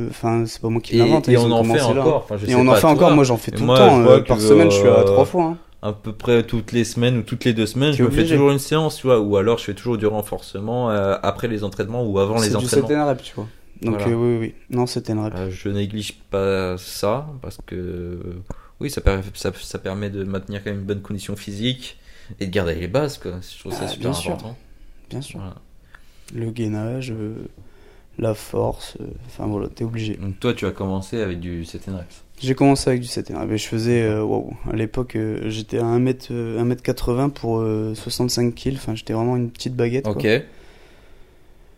[0.09, 1.27] Enfin, c'est pas moi qui l'invente.
[1.29, 2.27] et on en fait encore.
[2.29, 3.11] Enfin, Et on en fait toi, encore.
[3.11, 4.23] Moi, j'en fais Et tout moi, le temps.
[4.35, 5.43] par semaine, je suis à trois fois.
[5.45, 5.57] hein.
[5.81, 8.51] à peu près toutes les semaines ou toutes les deux semaines, je me fais toujours
[8.51, 12.19] une séance, tu vois, ou alors je fais toujours du renforcement après les entraînements ou
[12.19, 12.87] avant les entraînements.
[12.87, 13.47] 7 rep, tu vois.
[13.81, 14.15] Donc Voilà.
[14.15, 14.53] oui, oui.
[14.69, 15.33] Non, c'était un rep.
[15.49, 18.19] Je néglige pas ça parce que
[18.79, 21.97] oui, ça, per- ça, ça permet de maintenir quand même une bonne condition physique
[22.39, 23.39] et de garder les bases, quoi.
[23.41, 24.31] Je trouve ça Ah, super bien sûr.
[24.33, 24.57] important.
[25.09, 25.39] Bien sûr.
[25.39, 25.55] Voilà.
[26.35, 27.33] Le gainage, euh,
[28.19, 28.97] la force.
[29.01, 30.15] euh, Enfin voilà, t'es obligé.
[30.15, 32.23] Donc toi, tu as commencé avec du 7 reps.
[32.41, 33.51] J'ai commencé avec du 7 rep.
[33.51, 34.03] Et je faisais.
[34.03, 34.55] euh, Waouh.
[34.71, 38.75] À l'époque, euh, j'étais à 1m, euh, 1m80 pour euh, 65 kills.
[38.75, 40.05] Enfin, j'étais vraiment une petite baguette.
[40.05, 40.13] quoi.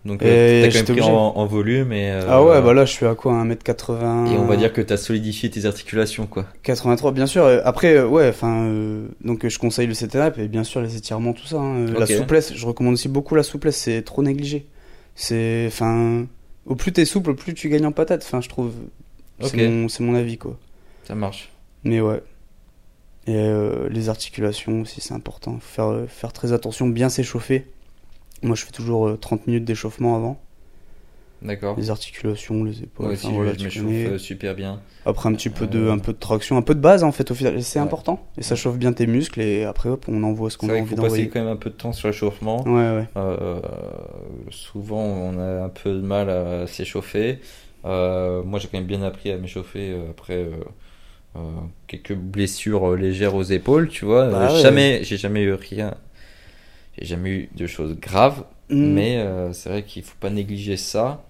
[0.04, 2.86] Donc euh, t'as quand même pris en, en volume et euh, Ah ouais, bah là,
[2.86, 6.48] je suis à quoi 1m80 et on va dire que t'as solidifié tes articulations, quoi.
[6.64, 7.44] 83, bien sûr.
[7.46, 11.34] Euh, Après, ouais, enfin, euh, donc je conseille le CTRAP et bien sûr les étirements,
[11.34, 11.58] tout ça.
[11.58, 11.86] hein.
[11.98, 14.66] La souplesse, je recommande aussi beaucoup la souplesse, c'est trop négligé.
[15.14, 16.26] C'est, enfin,
[16.66, 18.72] au plus t'es souple, au plus tu gagnes en patate, enfin, je trouve.
[19.40, 19.70] C'est Ok.
[19.70, 20.58] mon, c'est mon avis, quoi.
[21.04, 21.50] Ça marche.
[21.84, 22.22] Mais ouais.
[23.28, 25.60] Et euh, les articulations aussi, c'est important.
[25.62, 27.68] Faut faire, faire très attention, bien s'échauffer.
[28.44, 30.40] Moi, je fais toujours euh, 30 minutes d'échauffement avant.
[31.42, 31.76] D'accord.
[31.76, 34.80] Les articulations, les épaules, Moi enfin, aussi, voilà, je m'échauffe euh, super bien.
[35.08, 37.12] Après un petit peu de, Euh, un peu de traction, un peu de base en
[37.12, 37.86] fait au final, c'est Ouais.
[37.86, 38.24] important.
[38.38, 40.94] Et ça chauffe bien tes muscles et après hop, on envoie ce qu'on a envie
[40.94, 41.30] d'envoyer.
[41.30, 42.62] quand même un peu de temps sur l'échauffement.
[42.68, 43.08] Ouais ouais.
[43.18, 43.60] Euh,
[44.52, 47.40] souvent, on a un peu de mal à s'échauffer.
[47.86, 50.52] Euh, moi, j'ai quand même bien appris à m'échauffer euh, après euh,
[51.38, 51.40] euh,
[51.88, 54.28] quelques blessures euh, légères aux épaules, tu vois.
[54.30, 54.62] Bah Euh, ouais.
[54.62, 55.96] Jamais, j'ai jamais eu rien.
[57.02, 58.94] J'ai jamais eu de choses graves, Mm.
[58.94, 61.26] mais euh, c'est vrai qu'il faut pas négliger ça.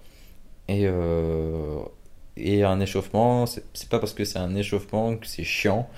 [0.68, 1.80] Et, euh,
[2.36, 5.88] et un échauffement, c'est pas parce que c'est un échauffement que c'est chiant.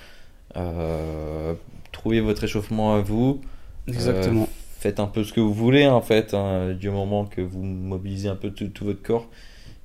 [0.57, 1.53] Euh,
[1.91, 3.41] trouvez votre échauffement à vous.
[3.87, 4.49] Exactement.
[4.79, 8.27] Faites un peu ce que vous voulez en fait, hein, du moment que vous mobilisez
[8.27, 9.27] un peu tout, tout votre corps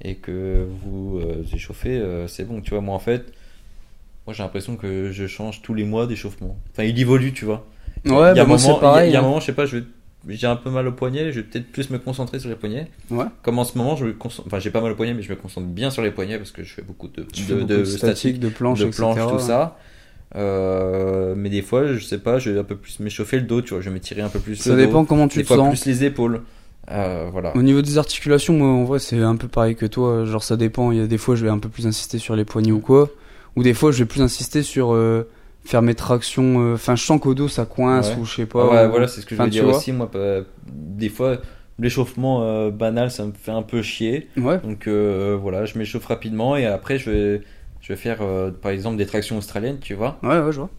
[0.02, 2.60] et que vous euh, échauffez, euh, c'est bon.
[2.60, 3.32] Tu vois, moi en fait,
[4.26, 6.56] moi j'ai l'impression que je change tous les mois d'échauffement.
[6.72, 7.66] Enfin, il évolue, tu vois.
[8.06, 9.10] Ouais, bah moi c'est pareil.
[9.10, 9.26] il y a un hein.
[9.26, 11.98] moment, je sais pas, j'ai un peu mal au poignet, je vais peut-être plus me
[11.98, 12.88] concentrer sur les poignets.
[13.10, 13.24] Ouais.
[13.42, 15.30] Comme en ce moment, je me concentre, enfin j'ai pas mal au poignet, mais je
[15.30, 17.76] me concentre bien sur les poignets parce que je fais beaucoup de, de, beaucoup de
[17.78, 19.02] de statique, de planche, de etc.
[19.02, 19.78] planches, tout ça.
[20.36, 23.62] Euh, mais des fois, je sais pas, je vais un peu plus m'échauffer le dos,
[23.62, 24.86] tu vois, je vais m'étirer un peu plus Ça le dos.
[24.86, 25.80] dépend comment tu des te fois sens.
[25.80, 26.42] plus les épaules.
[26.90, 27.56] Euh, voilà.
[27.56, 30.24] Au niveau des articulations, moi en vrai c'est un peu pareil que toi.
[30.24, 30.92] Genre ça dépend.
[30.92, 32.80] Il y a des fois je vais un peu plus insister sur les poignets ou
[32.80, 33.10] quoi,
[33.56, 35.28] ou des fois je vais plus insister sur euh,
[35.64, 36.60] faire mes tractions.
[36.60, 38.16] euh, Enfin je sens qu'au dos ça coince Ouais.
[38.20, 38.66] ou je sais pas.
[38.68, 39.92] Ouais, ou- voilà, c'est ce que je veux dire aussi.
[39.92, 41.38] Moi, pas- des fois,
[41.78, 44.28] l'échauffement euh, banal, ça me fait un peu chier.
[44.36, 44.58] Ouais.
[44.58, 47.40] Donc euh, voilà, je m'échauffe rapidement et après, je vais,
[47.80, 50.18] je vais faire euh, par exemple des tractions australiennes, tu vois.
[50.22, 50.70] Ouais ouais je vois.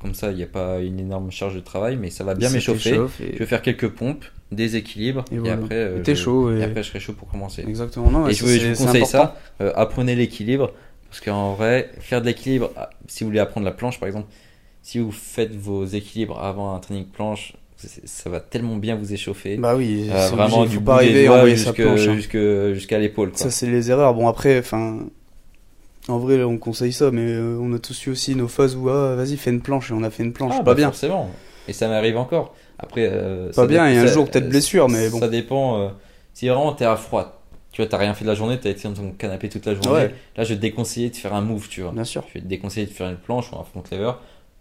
[0.00, 2.50] Comme ça, il n'y a pas une énorme charge de travail, mais ça va bien
[2.50, 2.90] m'échauffer.
[3.20, 5.54] et- Je vais faire quelques pompes, des équilibres, Et et, voilà.
[5.54, 7.64] après, Et je- chaud, et et- après, je serai chaud pour commencer.
[7.66, 8.10] Exactement.
[8.10, 9.34] Non, ouais, et je, vous- conseille important.
[9.60, 10.72] ça, apprenez l'équilibre,
[11.14, 14.26] parce qu'en vrai, faire de l'équilibre, ah, si vous voulez apprendre la planche par exemple,
[14.82, 19.56] si vous faites vos équilibres avant un training planche, ça va tellement bien vous échauffer.
[19.56, 22.74] Bah oui, Euh, vraiment obligé, du faut bout pas des arriver hein.
[22.74, 23.30] jusqu'à l'épaule.
[23.34, 24.12] Ça, c'est les erreurs.
[24.14, 25.06] Bon, après, enfin.
[26.08, 28.88] En vrai, on conseille ça, mais euh, on a tous eu aussi nos phases où,
[28.88, 30.52] ah, vas-y, fais une planche, et on a fait une planche.
[30.54, 30.86] Ah, pas bah, bien.
[30.88, 31.30] Forcément.
[31.68, 32.56] Et ça m'arrive encore.
[32.80, 35.20] Après, euh, Pas bien, et un jour, peut-être blessure, mais bon.
[35.20, 35.80] Ça dépend.
[35.80, 35.88] euh,
[36.32, 37.43] si vraiment t'es à froid,
[37.74, 39.74] tu vois, t'as rien fait de la journée, t'as été dans ton canapé toute la
[39.74, 39.90] journée.
[39.90, 40.14] Ouais.
[40.36, 41.90] Là, je vais te déconseiller de faire un move, tu vois.
[41.90, 42.24] Bien sûr.
[42.28, 44.12] Je vais te déconseiller de faire une planche ou un front lever.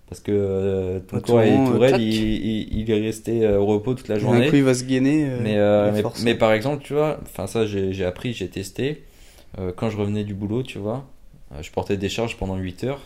[0.09, 2.01] Parce que euh, ton corps est tout le tout monde, raide, clac.
[2.01, 4.49] il, il- il est resté euh, au repos toute la journée.
[4.49, 5.25] coup, il va se gainer.
[5.29, 9.03] euh, Mais, euh, mais, par exemple, tu vois, enfin ça j'ai appris, j'ai testé.
[9.59, 11.05] Euh, quand je revenais du boulot, tu vois,
[11.53, 12.99] euh, je portais des charges pendant 8 heures.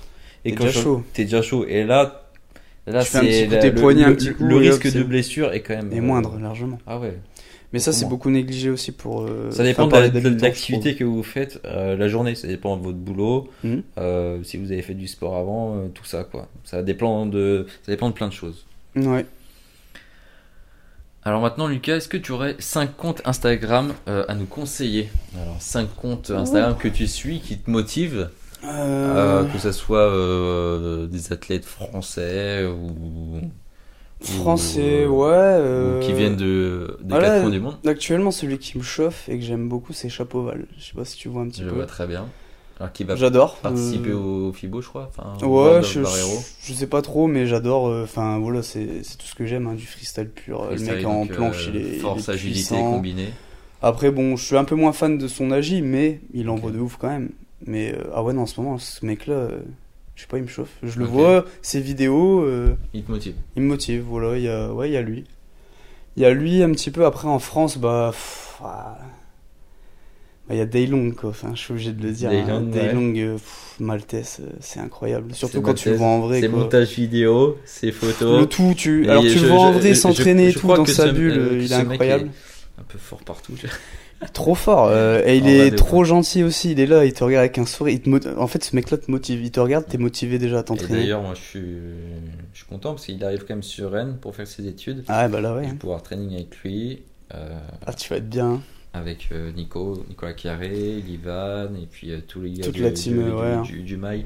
[0.46, 1.04] Et quand déjà je- chaud.
[1.14, 1.66] T'es déjà chaud.
[1.68, 2.24] Et là,
[2.88, 3.56] là c'est le,
[4.40, 6.80] le- le risque de blessure est quand même Et euh, moindre, largement.
[6.88, 7.14] Ah ouais.
[7.74, 9.22] Mais ça, c'est beaucoup négligé aussi pour.
[9.24, 12.34] euh, Ça dépend de l'activité que vous faites euh, la journée.
[12.36, 13.50] Ça dépend de votre boulot.
[13.64, 13.84] Mhm.
[13.98, 16.48] euh, si vous avez fait du sport avant, euh, tout ça quoi.
[16.64, 18.66] Ça dépend de, ça dépend de plein de choses.
[18.96, 19.26] Ouais.
[21.24, 25.10] Alors maintenant, Lucas, est-ce que tu aurais 5 comptes Instagram euh, à nous conseiller?
[25.42, 28.30] Alors 5 comptes Instagram que tu suis, qui te motivent,
[28.64, 33.42] Euh, euh, que ce soit euh, des athlètes français ou
[34.20, 35.30] Français, ou, ouais.
[35.30, 37.76] euh, euh, ou qui viennent de des voilà, quatre coins du monde.
[37.86, 40.66] Actuellement, celui qui me chauffe et que j'aime beaucoup, c'est Chapeauval.
[40.78, 41.76] Je sais pas si tu vois un petit Je peu.
[41.76, 42.26] vois très bien.
[42.80, 43.56] Alors qui va J'adore.
[43.58, 45.10] participer Euh, au FIBO, je crois.
[45.16, 47.88] Enfin, Ouais, je, je, je sais pas trop, mais j'adore.
[47.88, 50.62] euh, Enfin, voilà, c'est c'est tout ce que j'aime, hein, du freestyle pur.
[50.64, 51.96] Euh, Freestyle, le mec en donc, planche, euh, il est.
[51.96, 53.30] il force, est agilité combinée.
[53.82, 56.76] Après, bon, je suis un peu moins fan de son agi, mais il envoie Ok.
[56.76, 57.30] de ouf quand même.
[57.66, 59.60] Mais euh, ah ouais, non, en ce moment, ce mec-là, euh,
[60.18, 60.72] Je sais pas, il me chauffe.
[60.82, 63.36] Je le vois, ses vidéos, euh, Il te motive.
[63.56, 64.04] il me motive.
[64.10, 65.26] Voilà, il y a, ouais, il y a lui.
[66.16, 67.06] Il y a lui un petit peu.
[67.06, 68.10] Après, en France, bah.
[68.12, 68.98] pff, ah.
[70.50, 71.30] Bah, il y a Daylong, quoi.
[71.30, 72.32] Enfin, je suis obligé de le dire.
[72.32, 72.64] Daylong, hein.
[72.64, 72.72] ouais.
[72.72, 75.36] Daylong, euh, pff, Maltese, euh, c'est incroyable.
[75.36, 76.60] Surtout quand tu le vois en vrai, C'est quoi.
[76.60, 78.40] montage vidéo, c'est photos.
[78.40, 79.06] Le tout, tu.
[79.06, 81.50] Et Alors, tu je- le vois en vrai s'entraîner et tout dans sa bulle, euh,
[81.54, 82.30] euh, il est incroyable.
[82.80, 83.54] Un peu fort partout.
[84.34, 84.88] Trop fort.
[84.88, 86.72] euh, et il En est trop gentil aussi.
[86.72, 87.94] Il est là, il te regarde avec un sourire.
[87.96, 89.42] il te mot- En fait, ce mec-là te motive.
[89.44, 91.02] Il te regarde, t'es motivé déjà à t'entraîner.
[91.02, 91.60] d'ailleurs, moi, je suis,
[92.54, 95.04] je suis content parce qu'il arrive quand même sur Rennes pour faire ses études.
[95.08, 95.66] Ah, bah là, ouais.
[95.66, 97.04] Je vais pouvoir training avec lui,
[97.36, 98.62] euh, Ah, tu vas être bien.
[98.94, 103.24] avec euh, Nico, Nicolas Carré, Livan, et puis tous les gars Toute du, la team,
[103.24, 103.62] du, ouais.
[103.62, 104.26] du, du, du Mail,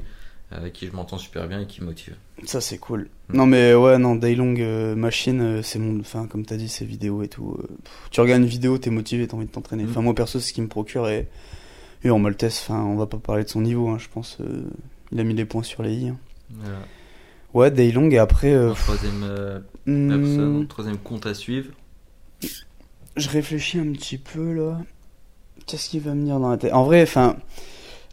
[0.56, 2.14] avec qui je m'entends super bien et qui me motive.
[2.44, 3.08] Ça, c'est cool.
[3.28, 3.36] Mm.
[3.36, 6.00] Non, mais ouais, non, Daylong euh, Machine, euh, c'est mon.
[6.00, 7.56] Enfin, comme t'as dit, ses vidéos et tout.
[7.58, 9.84] euh, pff, tu regardes une vidéo, t'es motivé, t'as envie de t'entraîner.
[9.84, 9.90] Mm.
[9.90, 11.08] Enfin, moi, perso, c'est ce qui me procure.
[11.08, 11.28] Et,
[12.04, 14.38] et en Maltese, enfin, on va pas parler de son niveau, hein, je pense.
[15.12, 16.08] il a mis les points sur les i.
[16.08, 16.16] hein.
[16.50, 16.78] Voilà.
[17.54, 18.56] Ouais, Daylong, et après.
[18.56, 21.70] En troisième hmm, troisième compte à suivre.
[23.16, 24.80] Je réfléchis un petit peu là.
[25.66, 26.72] Qu'est-ce qui va me venir dans la tête?
[26.72, 27.36] En vrai, enfin,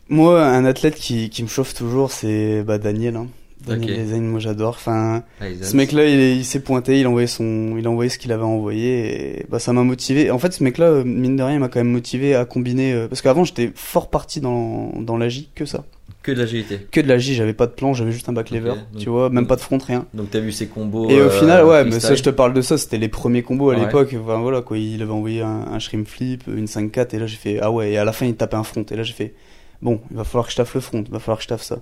[0.10, 3.16] moi, un athlète qui, qui me chauffe toujours, c'est bah, Daniel.
[3.16, 3.28] Hein.
[3.68, 3.98] Daniel Ok.
[3.98, 4.76] Lezaine, moi j'adore.
[4.78, 7.90] Enfin, Ah, ce mec-là, il, est- il s'est pointé, il a envoyé son, il a
[7.90, 10.32] envoyé ce qu'il avait envoyé, et bah ça m'a motivé.
[10.32, 12.94] En fait, ce mec-là, euh, mine de rien, il m'a quand même motivé à combiner,
[12.94, 15.84] euh, parce qu'avant j'étais fort parti dans dans l'agi, que ça,
[16.24, 16.80] Que de l'agilité.
[16.90, 17.34] que de l'agi.
[17.36, 19.62] J'avais pas de plan, j'avais juste un back lever, donc- tu vois, même pas de
[19.62, 20.06] front, rien.
[20.14, 21.10] Donc t'as vu ses combos.
[21.10, 23.44] Et au euh, final, ouais, mais ça, je te parle de ça, c'était les premiers
[23.44, 23.82] combos à Ouais.
[23.82, 24.16] l'époque.
[24.24, 24.78] Enfin, voilà, quoi.
[24.78, 27.92] Il avait envoyé un, un shrimp flip, une 5-4, et là, j'ai fait, ah ouais,
[27.92, 28.86] et à la fin, il tapait un front.
[28.90, 29.34] Et là, j'ai fait,
[29.82, 31.64] bon, il va falloir que je taffe le front, il va falloir que je taffe
[31.64, 31.80] ça.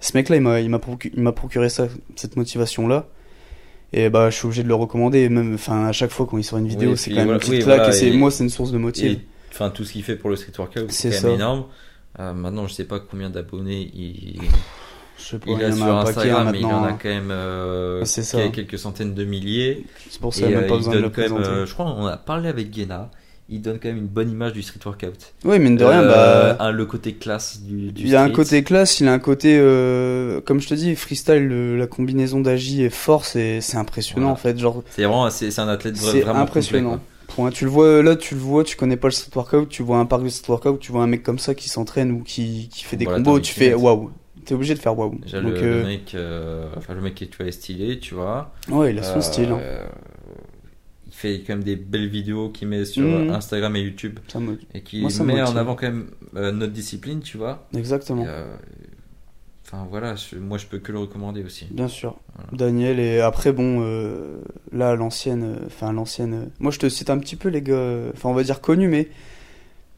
[0.00, 3.06] Ce mec-là, il m'a, il m'a procu- il m'a procuré ça, cette motivation-là.
[3.92, 6.44] Et bah, je suis obligé de le recommander, même, enfin, à chaque fois quand il
[6.44, 8.30] sort une vidéo, Oui, c'est quand même voilà, une oui, voilà, et c'est, et- moi,
[8.30, 9.12] c'est une source de motive.
[9.12, 11.64] Et, Enfin, tout ce qu'il fait pour le street workout, C'est énorme.
[12.20, 14.40] Euh, maintenant, je sais pas combien d'abonnés il,
[15.18, 16.98] Je sais pas, il il a sur paquet, hein, Instagram, mais il en a maintenant.
[17.02, 18.48] quand même euh, ça.
[18.50, 19.84] quelques centaines de milliers.
[20.10, 21.48] C'est pour Et ça, même euh, pas besoin de le même, présenter.
[21.48, 23.10] euh, je crois, on a parlé avec Guéna.
[23.50, 25.32] Il donne quand même une bonne image du street workout.
[25.44, 26.64] Oui, mine de rien, Euh, bah.
[26.64, 29.56] un- le côté classe du, du Il a un côté classe, il a un côté,
[29.58, 34.20] euh, comme je te dis, freestyle, le- la combinaison d'agi et force, et c'est impressionnant
[34.26, 34.32] Voilà.
[34.34, 34.58] en fait.
[34.58, 36.90] Genre, C'est vraiment, c'est c'est un athlète vra- c'est vraiment impressionnant.
[36.90, 37.50] complet, Point.
[37.50, 39.98] Tu le vois là, tu le vois, tu connais pas le street workout, tu vois
[39.98, 42.68] un parc de street workout, tu vois un mec comme ça qui s'entraîne ou qui,
[42.72, 44.10] qui fait des Voilà, combos, tu fais waouh.
[44.44, 45.10] T'es obligé de faire waouh.
[45.10, 45.18] quoi.
[45.22, 47.52] Déjà, Donc, le, euh, le mec, euh, enfin, le mec qui est, tu vois, est
[47.52, 48.52] stylé, tu vois.
[48.70, 49.50] ouais, il a son Euh, style.
[49.52, 49.60] hein.
[51.20, 53.30] Fait quand même des belles vidéos qu'il met sur Mhm.
[53.30, 56.10] Instagram et YouTube Ça me- et qui Moi, ça me met en avant quand même
[56.36, 57.66] euh, notre discipline, tu vois.
[57.76, 58.22] Exactement.
[58.24, 58.46] Et, euh,
[59.66, 61.66] Enfin voilà, je- moi je peux que le recommander aussi.
[61.70, 62.16] Bien sûr.
[62.34, 62.48] Voilà.
[62.52, 64.38] Daniel et après bon euh,
[64.72, 68.30] là l'ancienne enfin l'ancienne euh, moi je te cite un petit peu les gars enfin
[68.30, 69.08] on va dire connus mais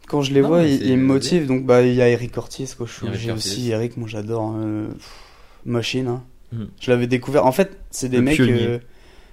[0.08, 2.74] quand je les Non, vois ils, me motivent donc bah il y a Eric Ortiz
[2.74, 3.52] quoi je suis Eric obligé Ortiz.
[3.52, 4.88] aussi Eric moi j'adore hein, euh,
[5.64, 6.24] machine hein.
[6.52, 6.66] Mhm.
[6.80, 8.66] je l'avais découvert en fait c'est des Le mecs pionnier.
[8.66, 8.78] euh,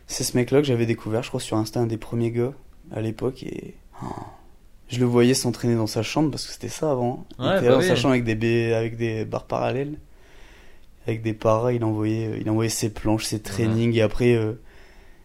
[0.07, 2.53] c'est ce mec là que j'avais découvert je crois sur Insta un des premiers gars
[2.91, 4.07] à l'époque et oh,
[4.89, 7.67] je le voyais s'entraîner dans sa chambre parce que c'était ça avant il Ouais, était
[7.67, 7.87] bah dans oui.
[7.87, 9.97] sa chambre avec des ba- avec des barres parallèles
[11.05, 14.53] avec des paras, il envoyait, euh, il envoyait ses planches, ses trainings, et après, euh,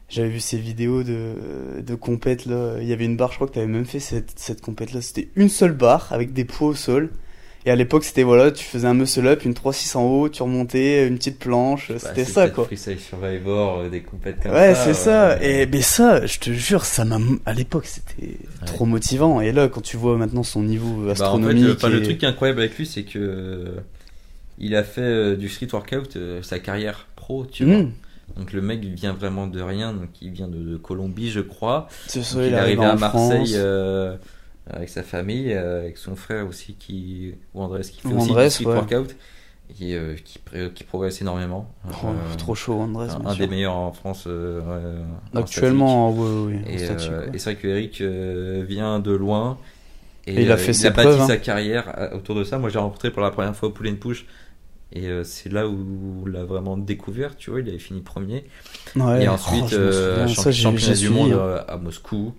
[0.08, 2.76] j'avais vu ses vidéos de, de compète, là.
[2.80, 5.00] Il y avait une barre, je crois que t'avais même fait cette, cette compète, là.
[5.02, 7.10] C'était une seule barre, avec des poids au sol.
[7.64, 10.42] Et à l'époque, c'était, voilà, tu faisais un muscle up, une 3-6 en haut, tu
[10.42, 12.64] remontais, une petite planche, Bah, c'était ça, quoi.
[12.64, 14.84] Freestyle Survivor, euh, des compètes comme Ouais, ça.
[14.84, 15.30] c'est ça.
[15.30, 19.40] euh, Et mais ça, je te jure, ça m'a à l'époque c'était trop motivant.
[19.40, 21.98] Et là, quand tu vois maintenant son niveau bah, en fait, astronomique, le, enfin, le
[22.00, 23.66] et- truc qui est incroyable avec lui, c'est que euh,
[24.58, 27.78] il a fait du street workout sa carrière pro, tu vois.
[27.78, 27.92] Mmh.
[28.38, 31.40] Donc le mec il vient vraiment de rien, donc il vient de, de Colombie, je
[31.40, 31.86] crois.
[32.14, 34.16] Donc, il, est arrivé à Marseille euh,
[34.70, 38.62] avec sa famille, euh, avec son frère aussi qui ou Andrés qui fait Ou aussi
[38.62, 38.74] du ouais.
[38.74, 39.16] workout
[39.80, 40.38] et euh, qui,
[40.74, 41.68] qui progresse énormément.
[41.88, 43.08] Oh, Euh, trop chaud, Andrés.
[43.24, 46.66] un, des meilleurs en France en Actuellement, statique.
[46.66, 47.30] en Et, statique, ouais.
[47.34, 48.00] et c'est vrai que Eric
[48.68, 49.58] vient de loin.
[50.26, 51.26] Et, Et il a fait il ses a bâti preuves, hein.
[51.26, 52.58] sa carrière autour de ça.
[52.58, 54.24] Moi, j'ai rencontré pour la première fois and Push.
[54.94, 58.44] Et euh, c'est là où il a vraiment découvert, tu vois, il avait fini premier.
[58.94, 59.24] Ouais.
[59.24, 61.38] et Oh, ensuite, me euh, champ- championnat du monde hein.
[61.38, 62.34] euh, à Moscou.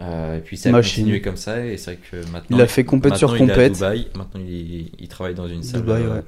[0.00, 1.02] Euh, et puis ça a Machine.
[1.04, 1.64] continué comme ça.
[1.64, 2.56] Et c'est vrai que maintenant.
[2.56, 3.72] Il a fait compète sur compète.
[3.72, 4.06] Dubaï.
[4.16, 6.22] Maintenant, il, il travaille dans une salle, Dubaï, euh, ouais.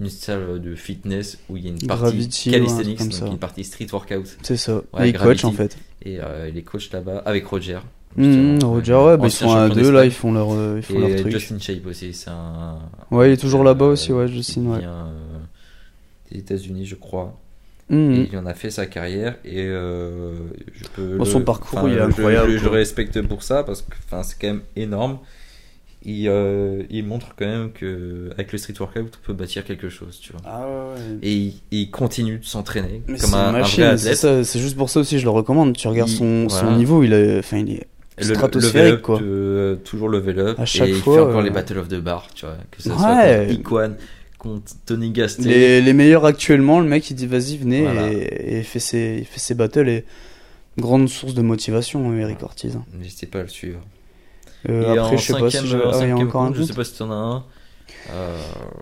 [0.00, 3.64] une salle de fitness où il y a une partie Gravity, calisthenics, donc une partie
[3.64, 4.36] street workout.
[4.42, 4.82] C'est ça.
[4.92, 5.76] Ouais, et il coach en fait.
[6.04, 7.78] Et euh, il est coach là-bas avec Roger.
[8.16, 8.72] Mmh, justement.
[8.72, 11.16] Roger, ouais, bah, ils sont à deux là, ils font leur, ils font leur Et
[11.16, 11.32] truc.
[11.32, 12.78] Justin Shape aussi, c'est un.
[13.10, 14.80] Ouais, il est toujours là-bas aussi, ouais, Justin, ouais.
[16.30, 17.38] des États-Unis, je crois.
[17.92, 18.12] Mmh.
[18.12, 20.32] Et il en a fait sa carrière et euh,
[20.74, 21.16] je peux.
[21.18, 23.82] Bon, le- son parcours, il est je- incroyable, Je, je le respecte pour ça parce
[23.82, 25.18] que c'est quand même énorme.
[26.04, 29.88] il, euh, il montre quand même que avec le street workout, on peut bâtir quelque
[29.88, 30.40] chose, tu vois.
[30.44, 31.18] Ah ouais.
[31.22, 34.16] Et il, il continue de s'entraîner comme c'est un, machine, vrai c'est athlète.
[34.16, 35.76] ça, c'est juste pour ça aussi je le recommande.
[35.76, 37.86] Tu regardes Il- son, niveau, il est, enfin, il est
[38.18, 39.20] le- stratosphérique, up, quoi.
[39.22, 40.58] euh, toujours level up.
[40.58, 42.56] À chaque et fois, il fait encore euh, les Battle of the Bar, tu vois.
[42.70, 43.44] Que ça Ouais.
[43.44, 43.90] soit Iquan,
[44.42, 45.42] contre Tony Gasté.
[45.44, 48.10] Les, les meilleurs actuellement, le mec il dit vas-y venez Voilà.
[48.12, 50.04] et, fait ses, il fait ses battles et
[50.78, 52.76] grande source de motivation hein, Eric Ortiz.
[52.76, 52.84] hein.
[52.98, 53.80] N'hésitez pas à le suivre.
[54.68, 55.76] Euh, et après en je sais pas si je...
[55.76, 57.44] en ah, il y a un je sais pas si t'en as un.
[58.10, 58.36] Euh,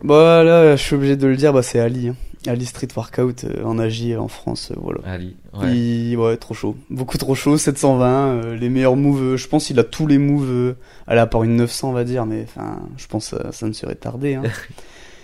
[0.05, 2.09] Bah là je suis obligé de le dire, bah c'est Ali.
[2.09, 2.17] hein.
[2.47, 5.01] Ali Street Workout euh, en Agi en France, euh, voilà.
[5.05, 5.77] Ali, ouais.
[5.77, 6.75] Il- ouais, trop chaud.
[6.89, 9.23] Beaucoup trop chaud, 720, euh, les meilleurs moves.
[9.35, 10.49] euh, Je pense qu'il a tous les moves.
[10.51, 10.75] Euh,
[11.07, 13.73] à part une 900, on va dire, mais enfin, je pense que ça, ça ne
[13.75, 14.37] serait tardé.
[14.37, 14.43] Hein.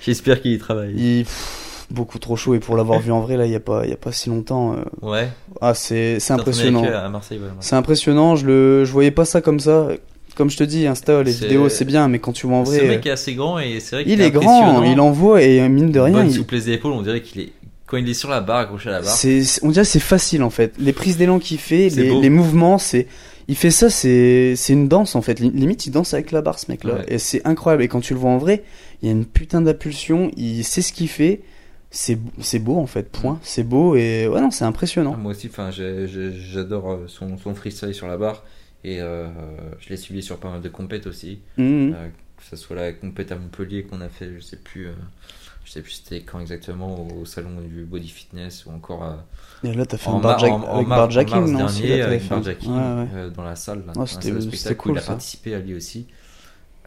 [0.07, 0.95] J'espère qu'il y travaille.
[0.97, 2.55] Il- pff, beaucoup trop chaud.
[2.55, 4.13] Et pour l'avoir vu en vrai, là, il n'y a, pas- il y a pas
[4.13, 4.77] si longtemps, euh,
[5.09, 5.29] Ouais.
[5.61, 6.85] ah, c'est c'est impressionnant.
[6.85, 7.39] euh, ouais.
[7.61, 9.89] C'est impressionnant, je, le, je voyais pas ça comme ça.
[10.37, 12.65] Comme je te dis, Insta, les C'est- vidéos, c'est bien, mais quand tu vois en
[12.67, 12.87] Ce vrai.
[12.89, 15.41] mec euh, est assez grand et c'est vrai qu'il il est est grand, il envoie
[15.43, 16.13] et mine de rien.
[16.13, 17.53] Bonne il- souplesse d'épaule, on dirait qu'il est.
[17.87, 19.11] Quand il est sur la barre, accroché à la barre.
[19.15, 20.75] C'est, c'est- on dirait que c'est facile en fait.
[20.79, 23.07] Les prises d'élan qu'il fait, C'est les, mouvements, c'est,
[23.49, 25.39] il fait ça, c'est, c'est une danse en fait.
[25.41, 26.95] Lim- Limite, il danse avec la barre, ce mec-là.
[26.97, 27.05] Ouais.
[27.09, 27.85] Et c'est incroyable.
[27.85, 28.65] Et quand tu le vois en vrai,
[29.03, 30.31] il y a une putain d'impulsion.
[30.37, 31.43] Il sait ce qu'il fait.
[31.91, 33.11] C'est, c'est beau en fait.
[33.11, 33.39] Point.
[33.43, 35.17] C'est beau et ouais non, c'est Ah, impressionnant.
[35.17, 38.45] moi aussi, enfin, j'adore euh, son, son freestyle sur la barre
[38.85, 39.29] et euh,
[39.81, 41.41] je l'ai suivi sur pas mal de compètes aussi.
[41.57, 41.95] Mhm.
[41.97, 44.93] Euh, que ce soit la compète à Montpellier qu'on a fait, je sais plus, euh,
[45.65, 49.25] je sais plus c'était quand exactement au, salon du body fitness ou encore à,
[49.65, 52.07] Et là, t'as fait en, un bar en- en avec barjacking, mars non dernier là,
[52.09, 53.09] avec Ouais, ouais.
[53.15, 55.07] euh, dans la salle, la c'était- salle cool, il a ça.
[55.09, 56.07] participé à lui aussi.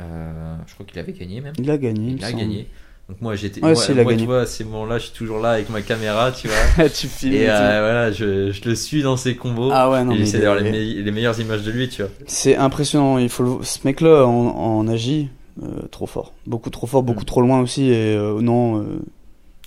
[0.01, 1.53] Euh, je crois qu'il avait gagné même.
[1.59, 2.15] Il a gagné.
[2.17, 2.39] il a semble.
[2.41, 2.67] gagné.
[3.09, 4.17] Donc moi j'étais, Ouais, moi, si, moi, gagné.
[4.17, 6.87] tu vois, à ces moments-là, je suis toujours là avec ma caméra, tu vois.
[6.89, 7.33] tu filmes.
[7.33, 9.69] Et euh, voilà, je, je le suis dans ses combos.
[9.73, 11.71] Ah ouais, non, et mais j'essaie il d'avoir est- les, me- les meilleures images de
[11.71, 12.11] lui, tu vois.
[12.27, 13.17] C'est impressionnant.
[13.17, 15.29] Il faut le- ce mec-là en, en agi,
[15.63, 17.25] euh, trop fort, beaucoup trop fort, beaucoup Mm.
[17.25, 17.89] trop loin aussi.
[17.89, 18.85] Et non,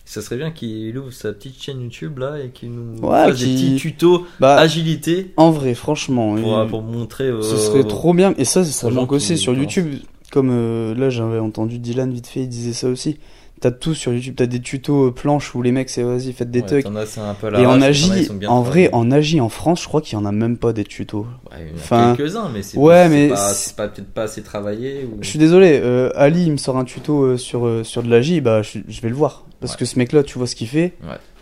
[0.05, 3.39] Ça serait bien qu'il ouvre sa petite chaîne YouTube là et qu'il nous Ouais, fasse
[3.41, 7.25] des petits tutos bah agilité en vrai, franchement, pour, il- pour montrer.
[7.25, 8.35] euh, ce serait trop bien.
[8.39, 9.53] Et ça, ça manque aussi sur.
[9.55, 9.95] YouTube.
[10.33, 13.19] Comme euh, là, j'avais entendu Dylan vite fait, il disait ça aussi.
[13.61, 14.35] T'as tout sur YouTube.
[14.37, 17.67] T'as des tutos euh, planches où les mecs, c'est vas-y, faites des Ouais, à Et
[17.67, 20.57] en agi, en vrai, en agi en France, je crois qu'il y en a même
[20.57, 21.27] pas des tutos.
[21.53, 24.09] Ouais, il y en a enfin, quelques-uns, mais c'est ouais, mais pas, c'est- pas peut-être
[24.13, 25.05] pas assez travaillé.
[25.05, 25.19] Ou...
[25.21, 28.11] Je suis désolé, euh, Ali il me sort un tuto euh, sur, euh, sur de
[28.11, 29.45] l'agi, bah je, je vais le voir.
[29.61, 29.79] Parce Ouais.
[29.79, 30.95] que ce mec-là, tu vois ce qu'il fait,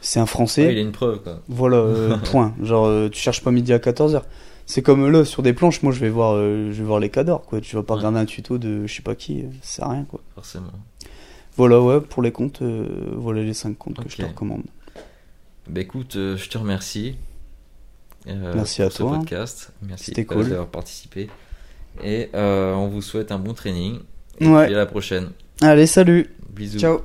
[0.02, 0.68] c'est un français.
[0.70, 1.40] Il a une preuve quoi.
[1.48, 1.84] Voilà,
[2.30, 2.54] point.
[2.62, 4.20] Genre, tu cherches pas midi à 14h.
[4.70, 7.10] C'est comme là, sur des planches, moi je vais voir, euh, je vais voir les
[7.10, 7.60] cadors, quoi.
[7.60, 7.98] Tu vas pas Ouais.
[7.98, 10.20] regarder un tuto de je sais pas qui, euh, ça sert à rien, quoi.
[10.36, 10.70] Forcément.
[11.56, 14.62] Voilà, ouais, pour les comptes, euh, voilà les 5 comptes que je te recommande.
[15.68, 17.16] Bah écoute, euh, je te remercie.
[18.26, 19.18] Merci pour à ce toi.
[19.18, 19.72] podcast.
[19.82, 20.48] Merci cool.
[20.48, 21.28] d'avoir participé.
[22.04, 23.98] Et on vous souhaite un bon training.
[24.38, 24.66] Et Ouais.
[24.66, 25.30] puis à la prochaine.
[25.60, 26.78] Allez, salut, Bisous.
[26.78, 27.00] ciao.